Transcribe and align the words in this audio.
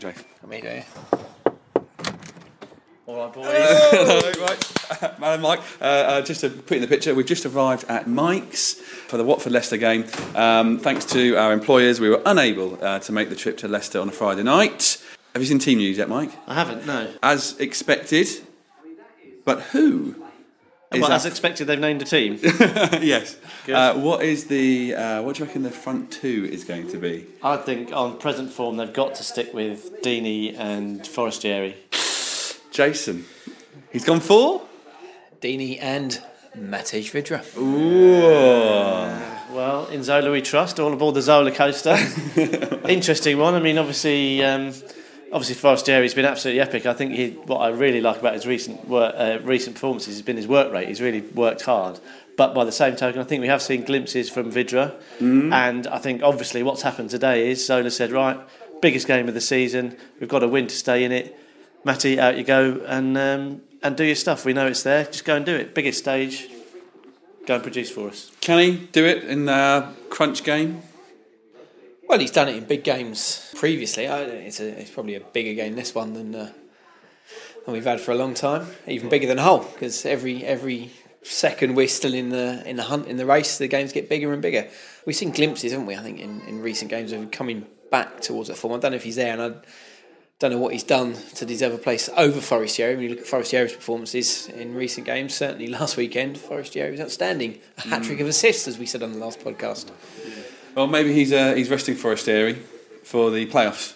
you, 0.00 0.08
not, 0.08 0.16
not 0.42 0.62
Jay. 0.62 0.84
Me. 0.84 0.84
All 3.06 3.16
right, 3.16 3.32
boys. 3.32 3.46
Hello, 3.48 4.46
right. 4.46 5.18
Man, 5.18 5.40
Mike, 5.40 5.60
uh, 5.80 5.84
uh, 5.84 6.20
just 6.20 6.42
to 6.42 6.50
put 6.50 6.76
in 6.76 6.82
the 6.82 6.88
picture, 6.88 7.14
we've 7.14 7.26
just 7.26 7.46
arrived 7.46 7.84
at 7.88 8.06
Mike's 8.06 8.74
for 8.74 9.16
the 9.16 9.24
Watford 9.24 9.52
Leicester 9.52 9.78
game. 9.78 10.04
Um, 10.34 10.78
thanks 10.78 11.04
to 11.06 11.36
our 11.36 11.52
employers, 11.52 12.00
we 12.00 12.10
were 12.10 12.20
unable 12.26 12.82
uh, 12.84 12.98
to 13.00 13.12
make 13.12 13.30
the 13.30 13.36
trip 13.36 13.56
to 13.58 13.68
Leicester 13.68 14.00
on 14.00 14.08
a 14.08 14.12
Friday 14.12 14.42
night. 14.42 15.02
Have 15.34 15.42
you 15.42 15.48
seen 15.48 15.58
team 15.58 15.78
news 15.78 15.96
yet, 15.96 16.08
Mike? 16.08 16.32
I 16.46 16.54
haven't, 16.54 16.86
no. 16.86 17.10
As 17.22 17.58
expected, 17.58 18.28
but 19.44 19.62
who? 19.62 20.14
Is 20.92 21.00
Well, 21.02 21.10
our- 21.10 21.16
as 21.16 21.26
expected, 21.26 21.66
they've 21.66 21.78
named 21.78 22.00
a 22.00 22.06
team. 22.06 22.38
yes. 22.42 23.36
Uh, 23.68 23.94
what 23.94 24.22
is 24.22 24.46
the? 24.46 24.94
Uh, 24.94 25.22
what 25.22 25.36
do 25.36 25.40
you 25.42 25.46
reckon 25.46 25.62
the 25.62 25.70
front 25.70 26.10
two 26.10 26.48
is 26.50 26.64
going 26.64 26.88
to 26.90 26.96
be? 26.96 27.26
I 27.42 27.58
think 27.58 27.92
on 27.92 28.16
present 28.18 28.50
form, 28.50 28.78
they've 28.78 28.92
got 28.92 29.14
to 29.16 29.22
stick 29.22 29.52
with 29.52 30.00
Deeney 30.02 30.56
and 30.58 31.06
Forestieri. 31.06 31.76
Jason. 32.70 33.26
He's 33.92 34.04
gone 34.04 34.20
for. 34.20 34.62
Deeney 35.42 35.78
and 35.80 36.22
Matej 36.56 37.10
Vydra. 37.12 37.44
Ooh. 37.58 39.54
Well, 39.54 39.86
in 39.88 40.02
Zola 40.02 40.30
we 40.30 40.40
trust. 40.42 40.78
All 40.80 40.92
aboard 40.92 41.14
the 41.14 41.22
Zola 41.22 41.50
coaster. 41.50 41.96
Interesting 42.88 43.38
one. 43.38 43.54
I 43.54 43.60
mean, 43.60 43.76
obviously, 43.78 44.42
um, 44.44 44.72
obviously 45.32 45.54
Forestieri's 45.54 46.14
been 46.14 46.24
absolutely 46.24 46.60
epic. 46.60 46.86
I 46.86 46.94
think 46.94 47.12
he, 47.12 47.30
what 47.30 47.58
I 47.58 47.68
really 47.68 48.00
like 48.00 48.18
about 48.18 48.34
his 48.34 48.46
recent 48.46 48.88
work, 48.88 49.14
uh, 49.16 49.38
recent 49.42 49.76
performances 49.76 50.14
has 50.14 50.22
been 50.22 50.36
his 50.36 50.46
work 50.46 50.72
rate. 50.72 50.88
He's 50.88 51.00
really 51.00 51.20
worked 51.20 51.62
hard. 51.62 52.00
But 52.36 52.54
by 52.54 52.64
the 52.64 52.72
same 52.72 52.94
token, 52.94 53.20
I 53.20 53.24
think 53.24 53.40
we 53.40 53.48
have 53.48 53.60
seen 53.60 53.82
glimpses 53.82 54.30
from 54.30 54.52
Vydra, 54.52 54.94
and 55.52 55.86
I 55.88 55.98
think 55.98 56.22
obviously 56.22 56.62
what's 56.62 56.82
happened 56.82 57.10
today 57.10 57.50
is 57.50 57.66
Zola 57.66 57.90
said, 57.90 58.12
right, 58.12 58.38
biggest 58.80 59.08
game 59.08 59.26
of 59.26 59.34
the 59.34 59.40
season. 59.40 59.96
We've 60.20 60.28
got 60.28 60.38
to 60.40 60.48
win 60.48 60.68
to 60.68 60.74
stay 60.74 61.02
in 61.02 61.10
it. 61.10 61.36
Matty, 61.84 62.20
out 62.20 62.36
you 62.36 62.44
go 62.44 62.80
and 62.86 63.18
um, 63.18 63.62
and 63.82 63.96
do 63.96 64.04
your 64.04 64.14
stuff. 64.14 64.44
We 64.44 64.52
know 64.52 64.66
it's 64.68 64.84
there. 64.84 65.04
Just 65.04 65.24
go 65.24 65.34
and 65.34 65.44
do 65.44 65.54
it. 65.54 65.74
Biggest 65.74 65.98
stage. 65.98 66.48
Go 67.46 67.54
and 67.54 67.62
produce 67.62 67.90
for 67.90 68.08
us. 68.08 68.30
Can 68.40 68.58
he 68.58 68.86
do 68.92 69.04
it 69.04 69.24
in 69.24 69.46
the 69.46 69.88
crunch 70.10 70.44
game? 70.44 70.82
Well, 72.08 72.18
he's 72.18 72.30
done 72.30 72.48
it 72.48 72.56
in 72.56 72.64
big 72.64 72.84
games 72.84 73.52
previously. 73.54 74.06
It's, 74.06 74.60
a, 74.60 74.80
it's 74.80 74.90
probably 74.90 75.14
a 75.14 75.20
bigger 75.20 75.52
game 75.52 75.76
this 75.76 75.94
one 75.94 76.14
than 76.14 76.34
uh, 76.34 76.52
than 77.64 77.74
we've 77.74 77.84
had 77.84 78.00
for 78.00 78.12
a 78.12 78.14
long 78.14 78.32
time. 78.32 78.66
Even 78.86 79.10
bigger 79.10 79.26
than 79.26 79.36
Hull 79.36 79.58
because 79.58 80.06
every 80.06 80.42
every 80.42 80.90
second 81.22 81.74
we're 81.74 81.86
still 81.86 82.14
in 82.14 82.30
the 82.30 82.66
in 82.66 82.76
the 82.76 82.84
hunt 82.84 83.08
in 83.08 83.18
the 83.18 83.26
race, 83.26 83.58
the 83.58 83.68
games 83.68 83.92
get 83.92 84.08
bigger 84.08 84.32
and 84.32 84.40
bigger. 84.40 84.68
We've 85.04 85.16
seen 85.16 85.32
glimpses, 85.32 85.72
haven't 85.72 85.86
we? 85.86 85.96
I 85.96 85.98
think 85.98 86.18
in, 86.18 86.40
in 86.48 86.62
recent 86.62 86.90
games 86.90 87.12
of 87.12 87.30
coming 87.30 87.66
back 87.90 88.22
towards 88.22 88.48
a 88.48 88.54
form. 88.54 88.72
I 88.72 88.78
don't 88.78 88.92
know 88.92 88.96
if 88.96 89.04
he's 89.04 89.16
there, 89.16 89.34
and 89.34 89.42
I 89.42 89.58
don't 90.38 90.50
know 90.50 90.58
what 90.58 90.72
he's 90.72 90.84
done 90.84 91.12
to 91.34 91.44
deserve 91.44 91.74
a 91.74 91.78
place 91.78 92.08
over 92.16 92.40
Forestieri. 92.40 92.94
When 92.94 93.04
you 93.04 93.10
look 93.10 93.20
at 93.20 93.26
Forestieri's 93.26 93.74
performances 93.74 94.48
in 94.48 94.74
recent 94.74 95.04
games, 95.04 95.34
certainly 95.34 95.66
last 95.66 95.98
weekend, 95.98 96.38
Forestieri 96.38 96.90
was 96.90 97.00
outstanding. 97.00 97.58
A 97.76 97.88
hat 97.88 98.02
trick 98.02 98.20
of 98.20 98.28
assists, 98.28 98.66
as 98.66 98.78
we 98.78 98.86
said 98.86 99.02
on 99.02 99.12
the 99.12 99.18
last 99.18 99.40
podcast. 99.40 99.90
Well, 100.74 100.86
maybe 100.86 101.12
he's 101.12 101.32
uh, 101.32 101.54
he's 101.54 101.70
resting 101.70 101.94
Forestieri 101.96 102.54
for 103.02 103.30
the 103.30 103.46
playoffs 103.46 103.94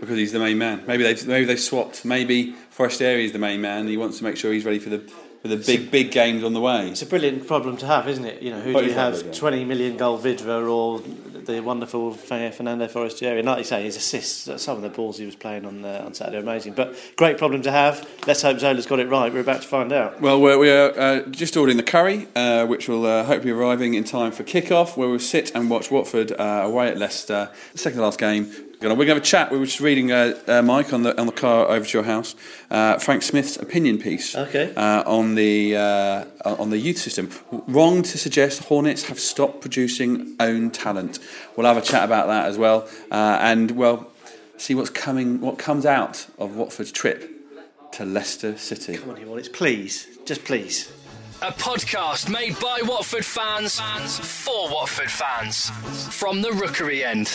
because 0.00 0.16
he's 0.16 0.32
the 0.32 0.38
main 0.38 0.58
man. 0.58 0.84
Maybe 0.86 1.02
they 1.02 1.14
maybe 1.26 1.46
they 1.46 1.56
swapped. 1.56 2.04
Maybe 2.04 2.52
Forestieri 2.70 3.24
is 3.24 3.32
the 3.32 3.38
main 3.38 3.60
man. 3.60 3.80
and 3.80 3.88
He 3.88 3.96
wants 3.96 4.18
to 4.18 4.24
make 4.24 4.36
sure 4.36 4.52
he's 4.52 4.64
ready 4.64 4.78
for 4.78 4.90
the 4.90 5.10
for 5.42 5.48
the 5.48 5.56
big 5.56 5.90
big 5.90 6.10
games 6.10 6.44
on 6.44 6.52
the 6.52 6.60
way. 6.60 6.88
It's 6.90 7.02
a 7.02 7.06
brilliant 7.06 7.46
problem 7.46 7.76
to 7.78 7.86
have, 7.86 8.08
isn't 8.08 8.24
it? 8.24 8.42
You 8.42 8.50
know, 8.50 8.60
who 8.60 8.72
What 8.72 8.82
do 8.82 8.88
you 8.88 8.94
have? 8.94 9.22
yeah? 9.22 9.32
20 9.32 9.64
million 9.64 9.96
goal 9.96 10.18
Vydra 10.18 10.68
or 10.70 11.00
the 11.44 11.60
wonderful 11.60 12.12
Fe- 12.12 12.50
Fernando 12.50 12.86
Forestieri? 12.86 13.38
And 13.38 13.46
like 13.46 13.58
you 13.58 13.64
say, 13.64 13.82
his 13.82 13.96
assists, 13.96 14.62
some 14.62 14.76
of 14.76 14.82
the 14.82 14.90
balls 14.90 15.16
he 15.18 15.24
was 15.24 15.36
playing 15.36 15.64
on 15.64 15.84
uh, 15.84 16.02
on 16.04 16.12
Saturday 16.14 16.36
are 16.36 16.40
amazing. 16.40 16.74
But 16.74 16.94
great 17.16 17.38
problem 17.38 17.62
to 17.62 17.70
have. 17.70 18.06
Let's 18.26 18.42
hope 18.42 18.58
Zola's 18.58 18.86
got 18.86 19.00
it 19.00 19.08
right. 19.08 19.32
We're 19.32 19.40
about 19.40 19.62
to 19.62 19.68
find 19.68 19.92
out. 19.92 20.20
Well, 20.20 20.40
we're, 20.40 20.58
we're 20.58 20.90
uh, 20.98 21.22
just 21.30 21.56
ordering 21.56 21.78
the 21.78 21.82
curry, 21.82 22.28
uh, 22.36 22.66
which 22.66 22.88
will 22.88 23.06
uh, 23.06 23.24
hopefully 23.24 23.52
be 23.52 23.58
arriving 23.58 23.94
in 23.94 24.04
time 24.04 24.32
for 24.32 24.42
kick-off, 24.42 24.96
where 24.96 25.08
we'll 25.08 25.18
sit 25.18 25.50
and 25.54 25.70
watch 25.70 25.90
Watford 25.90 26.32
uh, 26.32 26.62
away 26.64 26.88
at 26.88 26.98
Leicester. 26.98 27.50
Second 27.74 27.98
to 27.98 28.04
last 28.04 28.18
game. 28.18 28.52
We're 28.82 28.88
going 28.88 28.98
to 28.98 29.14
have 29.14 29.16
a 29.18 29.20
chat. 29.20 29.52
We 29.52 29.58
were 29.58 29.66
just 29.66 29.80
reading, 29.80 30.10
uh, 30.10 30.38
uh, 30.48 30.62
Mike, 30.62 30.94
on 30.94 31.02
the 31.02 31.18
on 31.20 31.26
the 31.26 31.32
car 31.32 31.68
over 31.68 31.84
to 31.84 31.98
your 31.98 32.02
house, 32.04 32.34
uh, 32.70 32.98
Frank 32.98 33.22
Smith's 33.22 33.58
opinion 33.58 33.98
piece 33.98 34.34
Okay. 34.34 34.72
uh, 34.74 35.02
on 35.04 35.34
the 35.34 35.76
uh, 35.76 36.24
on 36.44 36.70
the 36.70 36.78
youth 36.78 36.96
system. 36.96 37.28
Wrong 37.50 38.02
to 38.02 38.16
suggest 38.16 38.64
Hornets 38.64 39.04
have 39.04 39.20
stopped 39.20 39.60
producing 39.60 40.34
own 40.40 40.70
talent. 40.70 41.18
We'll 41.56 41.66
have 41.66 41.76
a 41.76 41.82
chat 41.82 42.04
about 42.04 42.28
that 42.28 42.46
as 42.46 42.56
well, 42.56 42.88
uh, 43.10 43.38
and 43.42 43.72
well, 43.72 44.10
see 44.56 44.74
what's 44.74 44.90
coming, 44.90 45.42
what 45.42 45.58
comes 45.58 45.84
out 45.84 46.26
of 46.38 46.56
Watford's 46.56 46.90
trip 46.90 47.30
to 47.92 48.06
Leicester 48.06 48.56
City. 48.56 48.96
Come 48.96 49.10
on, 49.10 49.20
you 49.20 49.36
it? 49.36 49.52
Please. 49.52 50.06
Just 50.24 50.44
please. 50.44 50.90
A 51.42 51.50
podcast 51.52 52.28
made 52.28 52.60
by 52.60 52.82
Watford 52.84 53.24
fans, 53.24 53.80
for 54.18 54.68
Watford 54.70 55.10
fans. 55.10 55.70
From 56.14 56.42
the 56.42 56.52
Rookery 56.52 57.02
end. 57.02 57.28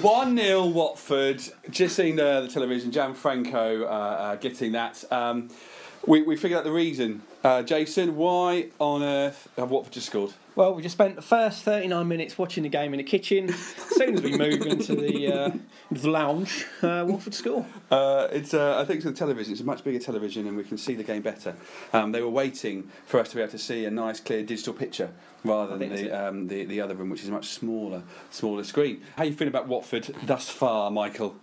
1 0.00 0.36
0 0.38 0.66
Watford. 0.66 1.42
Just 1.68 1.96
seen 1.96 2.14
the, 2.14 2.42
the 2.42 2.48
television, 2.48 2.92
Gianfranco 2.92 3.82
uh, 3.82 3.84
uh, 3.84 4.36
getting 4.36 4.70
that. 4.72 5.02
Um, 5.10 5.48
we, 6.06 6.22
we 6.22 6.36
figured 6.36 6.58
out 6.58 6.64
the 6.64 6.70
reason. 6.70 7.22
Uh, 7.42 7.62
Jason, 7.62 8.14
why 8.14 8.68
on 8.78 9.02
earth 9.02 9.48
have 9.56 9.70
Watford 9.72 9.92
just 9.92 10.06
scored? 10.06 10.32
Well, 10.58 10.74
we 10.74 10.82
just 10.82 10.96
spent 10.96 11.14
the 11.14 11.22
first 11.22 11.62
39 11.62 12.08
minutes 12.08 12.36
watching 12.36 12.64
the 12.64 12.68
game 12.68 12.92
in 12.92 12.98
the 12.98 13.04
kitchen. 13.04 13.48
As 13.50 13.58
soon 13.90 14.14
as 14.16 14.22
we 14.22 14.36
move 14.36 14.62
into 14.62 14.96
the, 14.96 15.32
uh, 15.32 15.50
the 15.92 16.10
lounge, 16.10 16.66
uh, 16.82 17.04
Watford 17.06 17.32
score. 17.32 17.64
Uh, 17.92 18.26
it's, 18.32 18.52
uh, 18.52 18.76
I 18.76 18.84
think 18.84 18.96
it's 18.96 19.04
the 19.04 19.12
television. 19.12 19.52
It's 19.52 19.60
a 19.60 19.64
much 19.64 19.84
bigger 19.84 20.00
television, 20.00 20.48
and 20.48 20.56
we 20.56 20.64
can 20.64 20.76
see 20.76 20.96
the 20.96 21.04
game 21.04 21.22
better. 21.22 21.54
Um, 21.92 22.10
they 22.10 22.22
were 22.22 22.28
waiting 22.28 22.90
for 23.06 23.20
us 23.20 23.28
to 23.28 23.36
be 23.36 23.42
able 23.42 23.52
to 23.52 23.58
see 23.58 23.84
a 23.84 23.90
nice, 23.92 24.18
clear 24.18 24.42
digital 24.42 24.74
picture 24.74 25.12
rather 25.44 25.78
than 25.78 25.90
the, 25.90 26.10
um, 26.10 26.48
the 26.48 26.64
the 26.64 26.80
other 26.80 26.96
room, 26.96 27.10
which 27.10 27.22
is 27.22 27.28
a 27.28 27.32
much 27.32 27.46
smaller, 27.46 28.02
smaller 28.30 28.64
screen. 28.64 29.04
How 29.16 29.22
are 29.22 29.26
you 29.26 29.34
feeling 29.34 29.54
about 29.54 29.68
Watford 29.68 30.12
thus 30.24 30.48
far, 30.48 30.90
Michael? 30.90 31.36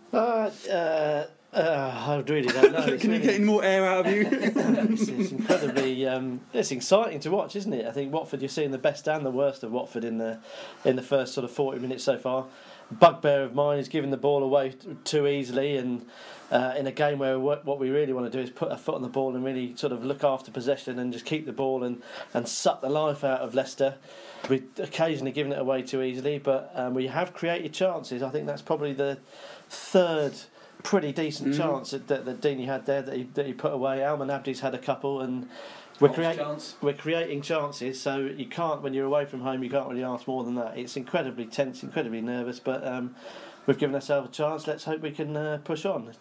Uh, 1.56 2.06
I 2.08 2.30
really 2.30 2.48
don't 2.50 2.74
know. 2.74 2.80
It's 2.88 3.02
Can 3.02 3.12
you 3.12 3.18
really- 3.18 3.26
get 3.28 3.36
any 3.36 3.46
more 3.46 3.64
air 3.64 3.86
out 3.86 4.06
of 4.06 4.14
you? 4.14 4.28
it's, 4.32 5.08
it's 5.08 5.32
incredibly 5.32 6.06
um, 6.06 6.42
it's 6.54 6.72
exciting 6.72 7.22
to 7.22 7.32
watch, 7.32 7.56
isn't 7.56 7.72
it? 7.74 7.86
I 7.86 7.92
think 7.92 8.12
Watford 8.14 8.42
you're 8.42 8.50
seeing 8.50 8.72
the 8.72 8.78
best 8.78 9.08
and 9.08 9.26
the 9.26 9.32
worst 9.32 9.64
of 9.64 9.72
Watford 9.72 10.04
in 10.04 10.18
the 10.18 10.40
in 10.84 10.98
the 10.98 11.02
first 11.02 11.34
sort 11.34 11.46
of 11.46 11.52
40 11.52 11.80
minutes 11.80 12.04
so 12.04 12.18
far. 12.18 12.46
Bugbear 12.92 13.42
of 13.44 13.56
mine 13.56 13.80
is 13.80 13.88
giving 13.88 14.12
the 14.12 14.18
ball 14.18 14.44
away 14.44 14.70
t- 14.72 14.96
too 15.06 15.26
easily, 15.28 15.76
and 15.78 16.06
uh, 16.52 16.76
in 16.78 16.86
a 16.86 16.92
game 16.92 17.18
where 17.20 17.40
what 17.40 17.66
what 17.66 17.80
we 17.80 17.90
really 17.90 18.12
want 18.14 18.30
to 18.32 18.38
do 18.38 18.44
is 18.44 18.50
put 18.50 18.72
a 18.72 18.78
foot 18.78 18.96
on 18.96 19.02
the 19.02 19.08
ball 19.10 19.34
and 19.36 19.44
really 19.44 19.76
sort 19.78 19.94
of 19.94 20.04
look 20.06 20.24
after 20.24 20.52
possession 20.52 21.00
and 21.00 21.12
just 21.14 21.26
keep 21.26 21.46
the 21.46 21.54
ball 21.54 21.84
and, 21.84 22.04
and 22.34 22.48
suck 22.50 22.82
the 22.82 22.90
life 22.90 23.24
out 23.24 23.40
of 23.40 23.56
Leicester. 23.56 23.96
We 24.50 24.62
occasionally 24.78 25.32
giving 25.32 25.52
it 25.54 25.58
away 25.60 25.82
too 25.82 26.04
easily, 26.04 26.38
but 26.38 26.72
um, 26.76 26.94
we 26.94 27.08
have 27.08 27.34
created 27.34 27.74
chances. 27.74 28.22
I 28.22 28.30
think 28.30 28.46
that's 28.46 28.62
probably 28.62 28.94
the 28.94 29.18
third 29.70 30.34
pretty 30.86 31.12
decent 31.12 31.56
chance 31.56 31.92
that, 31.92 32.08
that, 32.08 32.26
that 32.26 32.42
Deeney 32.42 32.66
had 32.66 32.86
there 32.86 33.02
that 33.02 33.16
he, 33.16 33.24
that 33.34 33.48
he 33.48 33.54
put 33.54 33.74
away. 33.74 33.98
Almen 34.00 34.30
Abdi's 34.30 34.60
had 34.60 34.76
a 34.76 34.78
couple, 34.78 35.20
and 35.20 35.50
we're, 36.00 36.10
create, 36.10 36.38
chance. 36.38 36.76
we're 36.80 36.94
creating 36.94 37.42
chances. 37.42 38.00
So 38.00 38.20
you 38.20 38.46
can't, 38.46 38.84
when 38.84 38.94
you're 38.94 39.08
away 39.08 39.26
from 39.26 39.42
home, 39.42 39.64
you 39.64 39.70
can't 39.70 39.90
really 39.90 40.04
ask 40.04 40.28
more 40.28 40.44
than 40.44 40.54
that. 40.56 40.78
It's 40.78 40.96
incredibly 40.96 41.48
tense, 41.48 41.82
incredibly 41.82 42.22
nervous, 42.22 42.60
but 42.60 42.86
um, 42.86 43.16
we've 43.66 43.80
given 43.80 43.96
ourselves 43.96 44.30
a 44.30 44.32
chance. 44.32 44.68
Let's 44.68 44.84
hope 44.84 45.02
we 45.02 45.12
can 45.12 45.36
uh, 45.36 45.60
push 45.64 45.86
on. 45.86 46.14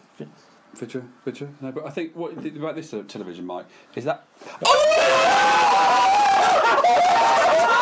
Picture, 0.79 1.05
picture. 1.23 1.49
No, 1.61 1.71
but 1.71 1.85
I 1.85 1.91
think 1.91 2.15
what 2.15 2.35
you 2.35 2.41
think 2.41 2.57
about 2.57 2.75
this 2.75 2.89
television, 3.07 3.45
Mike, 3.45 3.67
is 3.95 4.03
that. 4.05 4.25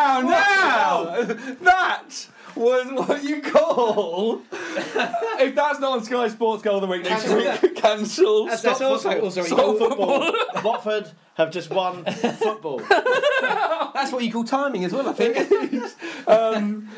Now, 0.00 0.20
now, 0.22 1.22
that 1.62 2.26
was 2.56 2.86
what 3.08 3.22
you 3.22 3.40
call. 3.42 4.42
if 4.52 5.54
that's 5.54 5.78
not 5.80 5.98
on 5.98 6.04
Sky 6.04 6.28
Sports 6.28 6.62
Goal 6.62 6.76
of 6.76 6.80
the 6.82 6.86
Week 6.86 7.02
next 7.02 7.28
week, 7.28 7.74
cancel. 7.76 8.46
That's, 8.46 8.62
that's 8.62 8.80
also, 8.80 9.20
also 9.20 9.40
what 9.40 9.48
you 9.50 9.56
Stop 9.56 9.58
call, 9.58 9.78
football. 9.78 10.34
Watford 10.64 11.10
have 11.34 11.50
just 11.50 11.70
won 11.70 12.04
football. 12.04 12.78
that's 12.78 14.12
what 14.12 14.24
you 14.24 14.32
call 14.32 14.44
timing 14.44 14.84
as 14.84 14.92
well, 14.92 15.08
I 15.08 15.12
think. 15.12 15.92
Um, 16.26 16.88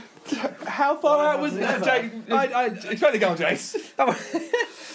how 0.67 0.97
far 0.97 1.35
out 1.35 1.41
was 1.41 1.57
that, 1.57 1.83
Jake? 1.83 2.13
I- 2.31 2.47
I- 2.47 2.67
Explain 2.67 3.13
the 3.13 3.19
goal, 3.19 3.35
Jace. 3.35 3.77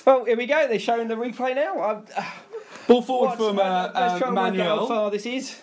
well, 0.05 0.25
here 0.25 0.37
we 0.37 0.45
go. 0.45 0.67
They're 0.67 0.79
showing 0.79 1.07
the 1.07 1.15
replay 1.15 1.55
now. 1.55 1.79
I, 2.17 2.33
Ball 2.87 3.01
forward 3.01 3.35
from 3.35 3.59
uh, 3.59 3.91
let's 3.93 4.19
try 4.19 4.27
uh, 4.27 4.27
and 4.27 4.35
work 4.57 4.65
out 4.65 4.79
how 4.79 4.85
far 4.85 5.11
this 5.11 5.25
is. 5.25 5.59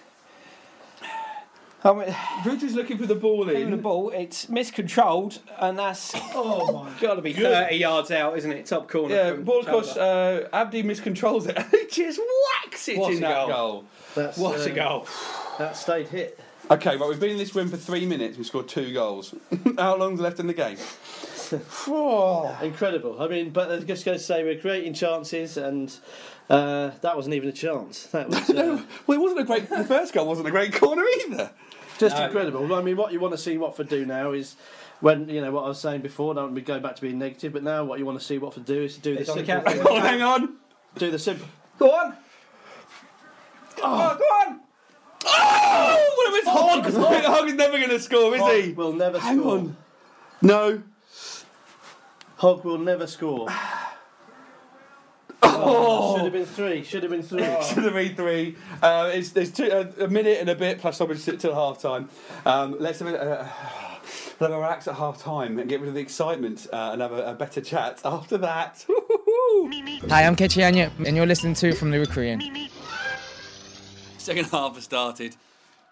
I 1.84 1.92
mean, 1.92 2.16
Ridge 2.46 2.72
looking 2.72 2.96
for 2.96 3.04
the 3.04 3.14
ball 3.14 3.50
Even 3.50 3.70
the 3.70 3.76
ball, 3.76 4.08
it's 4.10 4.48
miscontrolled, 4.48 5.38
and 5.58 5.78
that's 5.78 6.12
oh 6.34 6.84
my! 6.84 7.00
got 7.00 7.16
to 7.16 7.22
be 7.22 7.34
30 7.34 7.76
yards 7.76 8.10
out, 8.10 8.38
isn't 8.38 8.50
it? 8.50 8.64
Top 8.64 8.88
corner. 8.88 9.14
Yeah, 9.14 9.32
ball 9.32 9.60
of 9.60 9.66
course. 9.66 9.94
Uh, 9.94 10.48
Abdi 10.50 10.82
miscontrols 10.82 11.46
it. 11.46 11.58
he 11.70 11.86
just 11.90 12.20
whacks 12.64 12.88
it 12.88 12.96
What 12.96 13.12
in 13.12 13.18
a 13.18 13.20
that 13.20 13.46
goal. 13.46 13.48
goal. 13.48 13.84
That's, 14.14 14.38
what 14.38 14.60
uh, 14.60 14.64
a 14.64 14.70
goal! 14.70 15.06
That 15.58 15.76
stayed 15.76 16.08
hit. 16.08 16.40
Okay, 16.70 16.96
right, 16.96 17.08
we've 17.08 17.20
been 17.20 17.30
in 17.32 17.36
this 17.36 17.54
room 17.54 17.68
for 17.68 17.76
three 17.76 18.06
minutes. 18.06 18.38
We've 18.38 18.46
scored 18.46 18.68
two 18.68 18.94
goals. 18.94 19.34
How 19.78 19.96
long's 19.96 20.20
left 20.20 20.40
in 20.40 20.46
the 20.46 20.54
game? 20.54 20.78
Incredible. 22.62 23.20
I 23.20 23.28
mean, 23.28 23.50
but 23.50 23.70
I'm 23.70 23.86
just 23.86 24.06
going 24.06 24.16
to 24.16 24.24
say 24.24 24.42
we're 24.42 24.58
creating 24.58 24.94
chances, 24.94 25.58
and 25.58 25.94
uh, 26.50 26.90
that 27.00 27.16
wasn't 27.16 27.34
even 27.34 27.48
a 27.48 27.52
chance. 27.52 28.06
That 28.06 28.28
was 28.28 28.50
uh, 28.50 28.82
well, 29.06 29.18
it 29.18 29.20
wasn't 29.20 29.40
a 29.40 29.44
great. 29.44 29.68
The 29.68 29.84
first 29.84 30.12
goal 30.12 30.26
wasn't 30.26 30.48
a 30.48 30.50
great 30.50 30.72
corner 30.74 31.04
either. 31.26 31.50
just 31.98 32.16
incredible. 32.18 32.72
I 32.74 32.82
mean, 32.82 32.96
what 32.96 33.12
you 33.12 33.20
want 33.20 33.32
to 33.32 33.38
see 33.38 33.56
Watford 33.58 33.88
do 33.88 34.04
now 34.06 34.32
is. 34.32 34.56
When 35.00 35.28
you 35.28 35.40
know 35.42 35.50
what 35.50 35.64
I 35.64 35.68
was 35.68 35.80
saying 35.80 36.00
before, 36.02 36.32
don't 36.34 36.54
we 36.54 36.62
go 36.62 36.78
back 36.80 36.94
to 36.96 37.02
being 37.02 37.18
negative. 37.18 37.52
But 37.52 37.62
now, 37.62 37.84
what 37.84 37.98
you 37.98 38.06
want 38.06 38.18
to 38.18 38.24
see 38.24 38.38
Watford 38.38 38.64
do 38.64 38.84
is 38.84 38.94
to 38.94 39.00
do 39.00 39.14
the 39.14 39.20
It's 39.20 39.34
the 39.34 39.44
simple. 39.44 39.70
thing. 39.72 39.82
Oh, 39.86 40.00
hang 40.00 40.22
on. 40.22 40.54
Do 40.96 41.10
the 41.10 41.18
simple. 41.18 41.46
Go 41.78 41.90
on. 41.90 42.16
Oh, 43.82 44.16
go 44.16 44.24
on. 44.52 44.60
Oh, 45.26 46.12
what 46.16 46.28
if 46.32 46.38
it's 46.38 46.48
Hogg? 46.48 47.24
Hogg 47.24 47.48
is 47.48 47.54
never 47.54 47.76
going 47.76 47.90
to 47.90 48.00
score, 48.00 48.34
is 48.34 48.40
he? 48.42 48.68
Hogg 48.68 48.76
will 48.76 48.92
never 48.92 49.18
Hang 49.18 49.40
score. 49.40 49.52
on. 49.58 49.76
No. 50.40 50.82
Hogg 52.36 52.64
will 52.64 52.78
never 52.78 53.06
score. 53.06 53.48
Oh. 55.64 56.16
Should 56.16 56.24
have 56.24 56.32
been 56.32 56.46
three. 56.46 56.84
Should 56.84 57.02
have 57.02 57.10
been 57.10 57.22
three. 57.22 57.42
should 57.62 57.84
have 57.84 57.94
been 57.94 58.14
three. 58.14 58.56
Uh, 58.82 59.10
it's, 59.12 59.30
there's 59.30 59.52
two, 59.52 59.70
uh, 59.70 59.90
a 60.00 60.08
minute 60.08 60.38
and 60.40 60.48
a 60.48 60.54
bit 60.54 60.78
plus 60.78 61.00
obviously 61.00 61.36
till 61.36 61.54
half 61.54 61.80
time. 61.80 62.08
Um, 62.44 62.76
let's 62.78 62.98
have 63.00 63.08
a, 63.08 63.20
uh, 63.20 63.48
let 64.40 64.50
a 64.50 64.54
relax 64.54 64.88
at 64.88 64.96
half 64.96 65.22
time 65.22 65.58
and 65.58 65.68
get 65.68 65.80
rid 65.80 65.88
of 65.88 65.94
the 65.94 66.00
excitement 66.00 66.66
uh, 66.72 66.90
and 66.92 67.02
have 67.02 67.12
a, 67.12 67.30
a 67.30 67.34
better 67.34 67.60
chat 67.60 68.00
after 68.04 68.38
that. 68.38 68.84
Hi, 68.88 70.24
I'm 70.24 70.36
Kechi 70.36 70.66
Anya, 70.66 70.90
and 71.06 71.16
you're 71.16 71.26
listening 71.26 71.54
to 71.54 71.74
From 71.74 71.90
the 71.90 71.98
Rookery 71.98 72.30
End. 72.30 72.42
Second 74.18 74.46
half 74.46 74.74
has 74.74 74.84
started. 74.84 75.36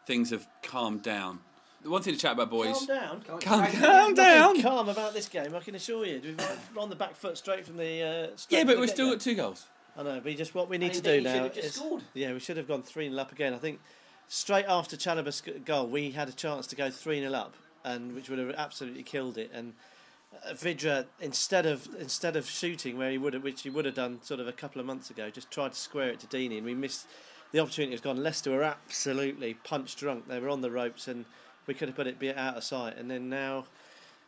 Things 0.06 0.30
have 0.30 0.46
calmed 0.62 1.02
down. 1.02 1.40
The 1.82 1.90
one 1.90 2.02
thing 2.02 2.14
to 2.14 2.20
chat 2.20 2.32
about, 2.32 2.50
boys. 2.50 2.76
Calm 2.76 2.86
down. 2.86 3.22
Calm, 3.22 3.40
calm 3.40 3.80
Nothing 3.80 4.14
down. 4.14 4.62
calm 4.62 4.88
about 4.88 5.14
this 5.14 5.28
game. 5.28 5.54
I 5.54 5.60
can 5.60 5.74
assure 5.74 6.06
you. 6.06 6.36
We're 6.74 6.82
on 6.82 6.90
the 6.90 6.96
back 6.96 7.16
foot 7.16 7.36
straight 7.36 7.66
from 7.66 7.76
the. 7.76 8.02
Uh, 8.32 8.36
straight 8.36 8.58
Yeah, 8.58 8.64
but 8.64 8.78
we've 8.78 8.88
still 8.90 9.10
got 9.10 9.20
two 9.20 9.34
goals. 9.34 9.66
I 9.96 10.02
know, 10.04 10.20
but 10.22 10.36
just 10.36 10.54
what 10.54 10.68
we 10.70 10.78
need 10.78 10.92
And 10.92 10.94
to 10.94 11.00
do 11.02 11.14
you 11.16 11.20
now 11.22 11.42
have 11.42 11.54
just 11.54 11.66
is 11.66 11.74
scored. 11.74 12.02
yeah, 12.14 12.32
we 12.32 12.38
should 12.40 12.56
have 12.56 12.66
gone 12.68 12.82
three 12.82 13.08
0 13.10 13.20
up 13.20 13.30
again. 13.32 13.52
I 13.52 13.58
think 13.58 13.78
straight 14.28 14.64
after 14.66 14.96
Chalobah's 14.96 15.42
goal, 15.64 15.86
we 15.88 16.12
had 16.12 16.28
a 16.28 16.32
chance 16.32 16.66
to 16.68 16.76
go 16.76 16.88
three 16.90 17.20
0 17.20 17.32
up, 17.34 17.54
and 17.84 18.14
which 18.14 18.30
would 18.30 18.38
have 18.38 18.50
absolutely 18.56 19.02
killed 19.02 19.36
it. 19.36 19.50
And 19.52 19.74
uh, 20.46 20.54
Vydra, 20.54 21.04
instead 21.20 21.66
of 21.66 21.88
instead 21.98 22.36
of 22.36 22.48
shooting 22.48 22.96
where 22.96 23.10
he 23.10 23.18
would 23.18 23.34
have, 23.34 23.42
which 23.42 23.62
he 23.62 23.70
would 23.70 23.84
have 23.84 23.94
done 23.96 24.20
sort 24.22 24.40
of 24.40 24.46
a 24.48 24.52
couple 24.52 24.80
of 24.80 24.86
months 24.86 25.10
ago, 25.10 25.28
just 25.30 25.50
tried 25.50 25.72
to 25.72 25.78
square 25.78 26.08
it 26.10 26.20
to 26.20 26.26
Deeney, 26.28 26.56
and 26.58 26.64
we 26.64 26.74
missed 26.74 27.06
the 27.50 27.58
opportunity. 27.58 27.92
Was 27.92 28.00
gone. 28.00 28.22
Leicester 28.22 28.50
were 28.52 28.62
absolutely 28.62 29.54
punch 29.54 29.96
drunk. 29.96 30.26
They 30.28 30.40
were 30.40 30.48
on 30.48 30.62
the 30.62 30.70
ropes, 30.70 31.06
and 31.06 31.26
we 31.66 31.74
could 31.74 31.88
have 31.88 31.96
put 31.96 32.06
it 32.06 32.18
be 32.18 32.32
out 32.32 32.56
of 32.56 32.64
sight. 32.64 32.96
And 32.96 33.10
then 33.10 33.28
now. 33.28 33.64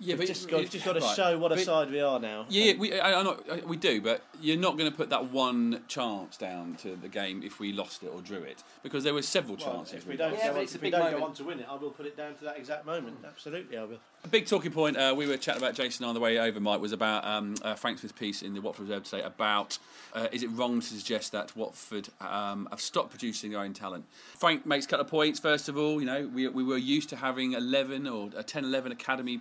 Yeah, 0.01 0.17
we've 0.17 0.27
just 0.27 0.49
got, 0.49 0.61
we've 0.61 0.71
just 0.71 0.85
got 0.85 0.95
to 0.95 1.01
right. 1.01 1.17
show 1.17 1.39
what 1.39 1.53
a 1.53 1.55
But- 1.55 1.65
side 1.65 1.91
we 1.91 2.01
are 2.01 2.19
now. 2.19 2.47
Yeah, 2.49 2.65
yeah, 2.65 2.79
we, 2.79 2.99
I, 2.99 3.19
I'm 3.19 3.25
not, 3.25 3.49
I- 3.51 3.65
we 3.65 3.77
do, 3.77 4.01
but 4.01 4.23
you're 4.41 4.57
not 4.59 4.77
going 4.77 4.91
to 4.91 4.97
put 4.97 5.11
that 5.11 5.31
one 5.31 5.83
chance 5.89 6.37
down 6.37 6.75
to 6.83 6.97
the 6.97 7.09
game 7.09 7.43
if 7.45 7.61
we 7.61 7.73
lost 7.73 8.03
it 8.03 8.09
or 8.09 8.21
drew 8.21 8.39
it, 8.43 8.63
because 8.83 9.05
there 9.05 9.15
were 9.15 9.23
several 9.23 9.57
Well, 9.57 9.77
chances. 9.77 9.95
if 9.99 10.07
we 10.07 10.17
don't, 10.17 10.33
Yeah, 10.35 10.51
go 10.53 10.57
on, 10.59 10.63
if 10.65 10.83
we 10.83 10.91
don't 10.91 11.11
go 11.19 11.25
on 11.25 11.33
to 11.35 11.45
win 11.45 11.61
it, 11.61 11.67
I 11.71 11.77
will 11.77 11.91
put 11.91 12.07
it 12.07 12.17
down 12.17 12.35
to 12.35 12.45
that 12.45 12.59
exact 12.59 12.85
moment. 12.85 13.19
Absolutely, 13.25 13.79
I 13.79 13.85
will. 13.85 13.99
A 14.25 14.29
big 14.29 14.47
talking 14.47 14.73
point 14.73 14.97
uh, 14.97 15.15
we 15.17 15.27
were 15.27 15.37
chatting 15.37 15.63
about 15.63 15.75
Jason 15.75 16.07
on 16.07 16.15
the 16.15 16.21
way 16.21 16.39
over, 16.39 16.59
Mike, 16.59 16.81
was 16.81 16.93
about 16.93 17.25
um, 17.27 17.55
uh, 17.63 17.75
Frank 17.75 17.99
Smith's 17.99 18.19
piece 18.19 18.43
in 18.43 18.55
the 18.55 18.61
Watford 18.61 18.91
Observer 18.91 19.05
today 19.05 19.23
about 19.23 19.79
uh, 20.15 20.29
is 20.33 20.43
it 20.43 20.49
wrong 20.49 20.81
to 20.81 20.87
suggest 20.87 21.33
that 21.33 21.55
Watford 21.57 22.09
um, 22.21 22.67
have 22.71 22.81
stopped 22.81 23.11
producing 23.11 23.51
their 23.53 23.61
own 23.61 23.75
talent? 23.75 24.07
Frank 24.39 24.65
makes 24.65 24.87
a 24.87 24.89
couple 24.89 25.05
of 25.05 25.11
points. 25.11 25.39
First 25.41 25.69
of 25.69 25.77
all, 25.77 26.01
you 26.01 26.07
know, 26.07 26.29
we, 26.33 26.49
we 26.49 26.65
were 26.65 26.79
used 26.79 27.11
to 27.11 27.17
having 27.17 27.53
11 27.53 28.07
or 28.07 28.31
uh, 28.37 28.43
10, 28.43 28.65
11 28.65 28.93
academy 28.93 29.41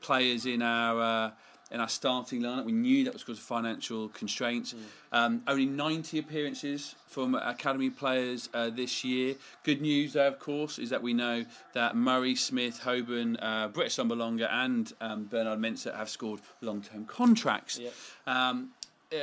players 0.00 0.46
in 0.46 0.62
our. 0.62 1.00
Uh, 1.00 1.30
in 1.70 1.80
our 1.80 1.88
starting 1.88 2.40
lineup, 2.40 2.64
we 2.64 2.72
knew 2.72 3.04
that 3.04 3.12
was 3.12 3.22
because 3.22 3.38
of 3.38 3.44
financial 3.44 4.08
constraints. 4.08 4.74
Um, 5.12 5.42
only 5.46 5.66
90 5.66 6.18
appearances 6.18 6.94
from 7.06 7.34
academy 7.34 7.90
players 7.90 8.48
uh, 8.54 8.70
this 8.70 9.04
year. 9.04 9.34
Good 9.64 9.82
news, 9.82 10.14
though, 10.14 10.28
of 10.28 10.38
course, 10.38 10.78
is 10.78 10.88
that 10.90 11.02
we 11.02 11.12
know 11.12 11.44
that 11.74 11.94
Murray, 11.94 12.34
Smith, 12.36 12.80
Hoban, 12.84 13.36
uh, 13.42 13.68
Britt 13.68 13.88
Assombalonga, 13.88 14.48
and 14.50 14.92
um, 15.02 15.24
Bernard 15.24 15.58
Mensah 15.58 15.94
have 15.94 16.08
scored 16.08 16.40
long-term 16.62 17.04
contracts. 17.04 17.78
Yep. 17.78 17.92
Um, 18.26 18.70
uh, 19.12 19.16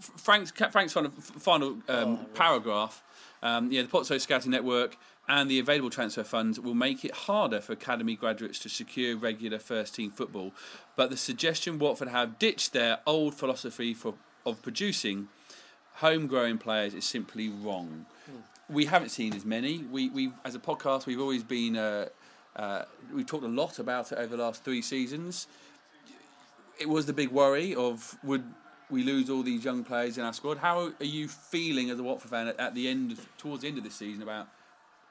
Frank's 0.00 0.52
Frank's 0.52 0.92
final, 0.92 1.10
final 1.10 1.78
um, 1.88 2.26
paragraph. 2.34 3.02
Um, 3.42 3.72
yeah, 3.72 3.82
the 3.82 3.88
Pozzo 3.88 4.20
Scouting 4.20 4.50
Network 4.52 4.96
and 5.28 5.50
the 5.50 5.58
available 5.58 5.90
transfer 5.90 6.24
funds 6.24 6.58
will 6.58 6.74
make 6.74 7.04
it 7.04 7.12
harder 7.12 7.60
for 7.60 7.72
academy 7.72 8.16
graduates 8.16 8.58
to 8.60 8.68
secure 8.68 9.16
regular 9.16 9.58
first 9.58 9.94
team 9.94 10.10
football. 10.10 10.52
But 10.96 11.10
the 11.10 11.16
suggestion 11.16 11.78
Watford 11.78 12.08
have 12.08 12.38
ditched 12.38 12.72
their 12.72 13.00
old 13.06 13.34
philosophy 13.34 13.94
for 13.94 14.14
of 14.46 14.62
producing 14.62 15.28
homegrown 15.94 16.58
players 16.58 16.94
is 16.94 17.04
simply 17.04 17.48
wrong. 17.50 18.06
We 18.70 18.86
haven't 18.86 19.10
seen 19.10 19.34
as 19.34 19.44
many. 19.44 19.78
We 19.78 20.08
we 20.08 20.32
as 20.44 20.54
a 20.54 20.58
podcast 20.58 21.06
we've 21.06 21.20
always 21.20 21.42
been 21.42 21.76
uh, 21.76 22.08
uh, 22.56 22.82
we've 23.12 23.26
talked 23.26 23.44
a 23.44 23.48
lot 23.48 23.78
about 23.78 24.12
it 24.12 24.18
over 24.18 24.36
the 24.36 24.42
last 24.42 24.64
three 24.64 24.82
seasons 24.82 25.46
it 26.78 26.88
was 26.88 27.06
the 27.06 27.12
big 27.12 27.30
worry 27.30 27.74
of 27.74 28.16
would 28.22 28.44
we 28.90 29.02
lose 29.02 29.28
all 29.28 29.42
these 29.42 29.64
young 29.64 29.84
players 29.84 30.16
in 30.16 30.24
our 30.24 30.32
squad. 30.32 30.58
How 30.58 30.92
are 30.98 31.04
you 31.04 31.28
feeling 31.28 31.90
as 31.90 31.98
a 31.98 32.02
Watford 32.02 32.30
fan 32.30 32.48
at, 32.48 32.58
at 32.58 32.74
the 32.74 32.88
end, 32.88 33.18
towards 33.36 33.62
the 33.62 33.68
end 33.68 33.76
of 33.76 33.84
this 33.84 33.94
season, 33.94 34.22
about 34.22 34.48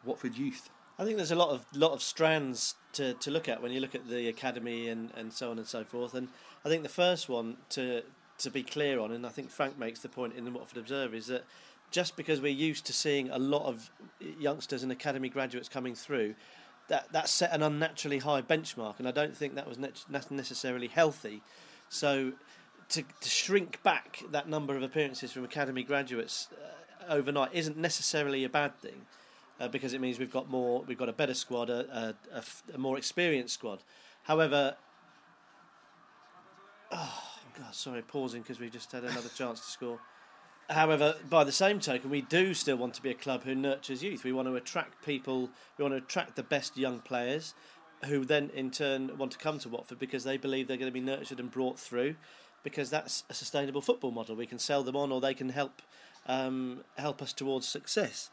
Watford 0.03 0.37
youth? 0.37 0.69
I 0.99 1.05
think 1.05 1.17
there's 1.17 1.31
a 1.31 1.35
lot 1.35 1.49
of 1.49 1.65
lot 1.73 1.91
of 1.91 2.01
strands 2.01 2.75
to, 2.93 3.13
to 3.15 3.31
look 3.31 3.47
at 3.47 3.61
when 3.61 3.71
you 3.71 3.79
look 3.79 3.93
at 3.93 4.07
the 4.07 4.27
academy 4.27 4.89
and, 4.89 5.11
and 5.15 5.31
so 5.31 5.51
on 5.51 5.59
and 5.59 5.67
so 5.67 5.83
forth. 5.83 6.15
And 6.15 6.29
I 6.65 6.69
think 6.69 6.83
the 6.83 6.89
first 6.89 7.29
one 7.29 7.57
to 7.69 8.03
to 8.39 8.49
be 8.49 8.63
clear 8.63 8.99
on, 8.99 9.11
and 9.11 9.25
I 9.25 9.29
think 9.29 9.49
Frank 9.49 9.77
makes 9.77 9.99
the 9.99 10.09
point 10.09 10.33
in 10.35 10.45
the 10.45 10.51
Watford 10.51 10.77
Observer, 10.77 11.15
is 11.15 11.27
that 11.27 11.43
just 11.89 12.15
because 12.15 12.41
we're 12.41 12.51
used 12.51 12.85
to 12.85 12.93
seeing 12.93 13.29
a 13.29 13.39
lot 13.39 13.65
of 13.65 13.89
youngsters 14.19 14.83
and 14.83 14.91
academy 14.91 15.29
graduates 15.29 15.69
coming 15.69 15.95
through, 15.95 16.35
that 16.87 17.11
that 17.11 17.29
set 17.29 17.53
an 17.53 17.61
unnaturally 17.61 18.19
high 18.19 18.41
benchmark, 18.41 18.97
and 18.97 19.07
I 19.07 19.11
don't 19.11 19.37
think 19.37 19.55
that 19.55 19.67
was 19.67 19.77
ne- 19.77 19.91
necessarily 20.29 20.87
healthy. 20.87 21.43
So 21.89 22.33
to, 22.89 23.03
to 23.03 23.29
shrink 23.29 23.83
back 23.83 24.23
that 24.31 24.49
number 24.49 24.75
of 24.75 24.81
appearances 24.81 25.31
from 25.31 25.43
academy 25.43 25.83
graduates 25.83 26.47
uh, 26.51 27.13
overnight 27.13 27.53
isn't 27.53 27.77
necessarily 27.77 28.43
a 28.43 28.49
bad 28.49 28.77
thing 28.79 29.05
uh, 29.59 29.67
because 29.67 29.93
it 29.93 30.01
means 30.01 30.19
we've 30.19 30.31
got 30.31 30.49
more, 30.49 30.83
we've 30.87 30.97
got 30.97 31.09
a 31.09 31.13
better 31.13 31.33
squad, 31.33 31.69
a, 31.69 32.15
more 32.77 32.97
experienced 32.97 33.53
squad. 33.53 33.83
However, 34.23 34.75
oh 36.91 37.23
God, 37.57 37.73
sorry, 37.73 38.01
pausing 38.01 38.41
because 38.41 38.59
we 38.59 38.69
just 38.69 38.91
had 38.91 39.03
another 39.03 39.29
chance 39.29 39.59
to 39.61 39.67
score. 39.67 39.99
However, 40.69 41.15
by 41.29 41.45
the 41.45 41.51
same 41.51 41.79
token, 41.79 42.09
we 42.09 42.21
do 42.21 42.53
still 42.53 42.75
want 42.75 42.93
to 42.95 43.01
be 43.01 43.09
a 43.09 43.15
club 43.15 43.43
who 43.43 43.55
nurtures 43.55 44.03
youth. 44.03 44.25
We 44.25 44.33
want 44.33 44.49
to 44.49 44.55
attract 44.55 45.05
people. 45.05 45.49
We 45.77 45.83
want 45.83 45.93
to 45.93 45.97
attract 45.97 46.35
the 46.35 46.43
best 46.43 46.77
young 46.77 46.99
players, 46.99 47.53
who 48.05 48.25
then 48.25 48.51
in 48.53 48.69
turn 48.71 49.17
want 49.17 49.31
to 49.31 49.37
come 49.37 49.59
to 49.59 49.69
Watford 49.69 49.97
because 49.97 50.25
they 50.25 50.35
believe 50.35 50.67
they're 50.67 50.77
going 50.77 50.91
to 50.91 50.93
be 50.93 50.99
nurtured 50.99 51.39
and 51.39 51.49
brought 51.49 51.79
through, 51.79 52.15
because 52.63 52.89
that's 52.89 53.23
a 53.29 53.33
sustainable 53.33 53.81
football 53.81 54.11
model. 54.11 54.35
We 54.35 54.45
can 54.45 54.59
sell 54.59 54.83
them 54.83 54.97
on, 54.97 55.09
or 55.09 55.21
they 55.21 55.33
can 55.33 55.49
help 55.49 55.81
um, 56.27 56.83
help 56.97 57.21
us 57.21 57.31
towards 57.31 57.65
success. 57.65 58.29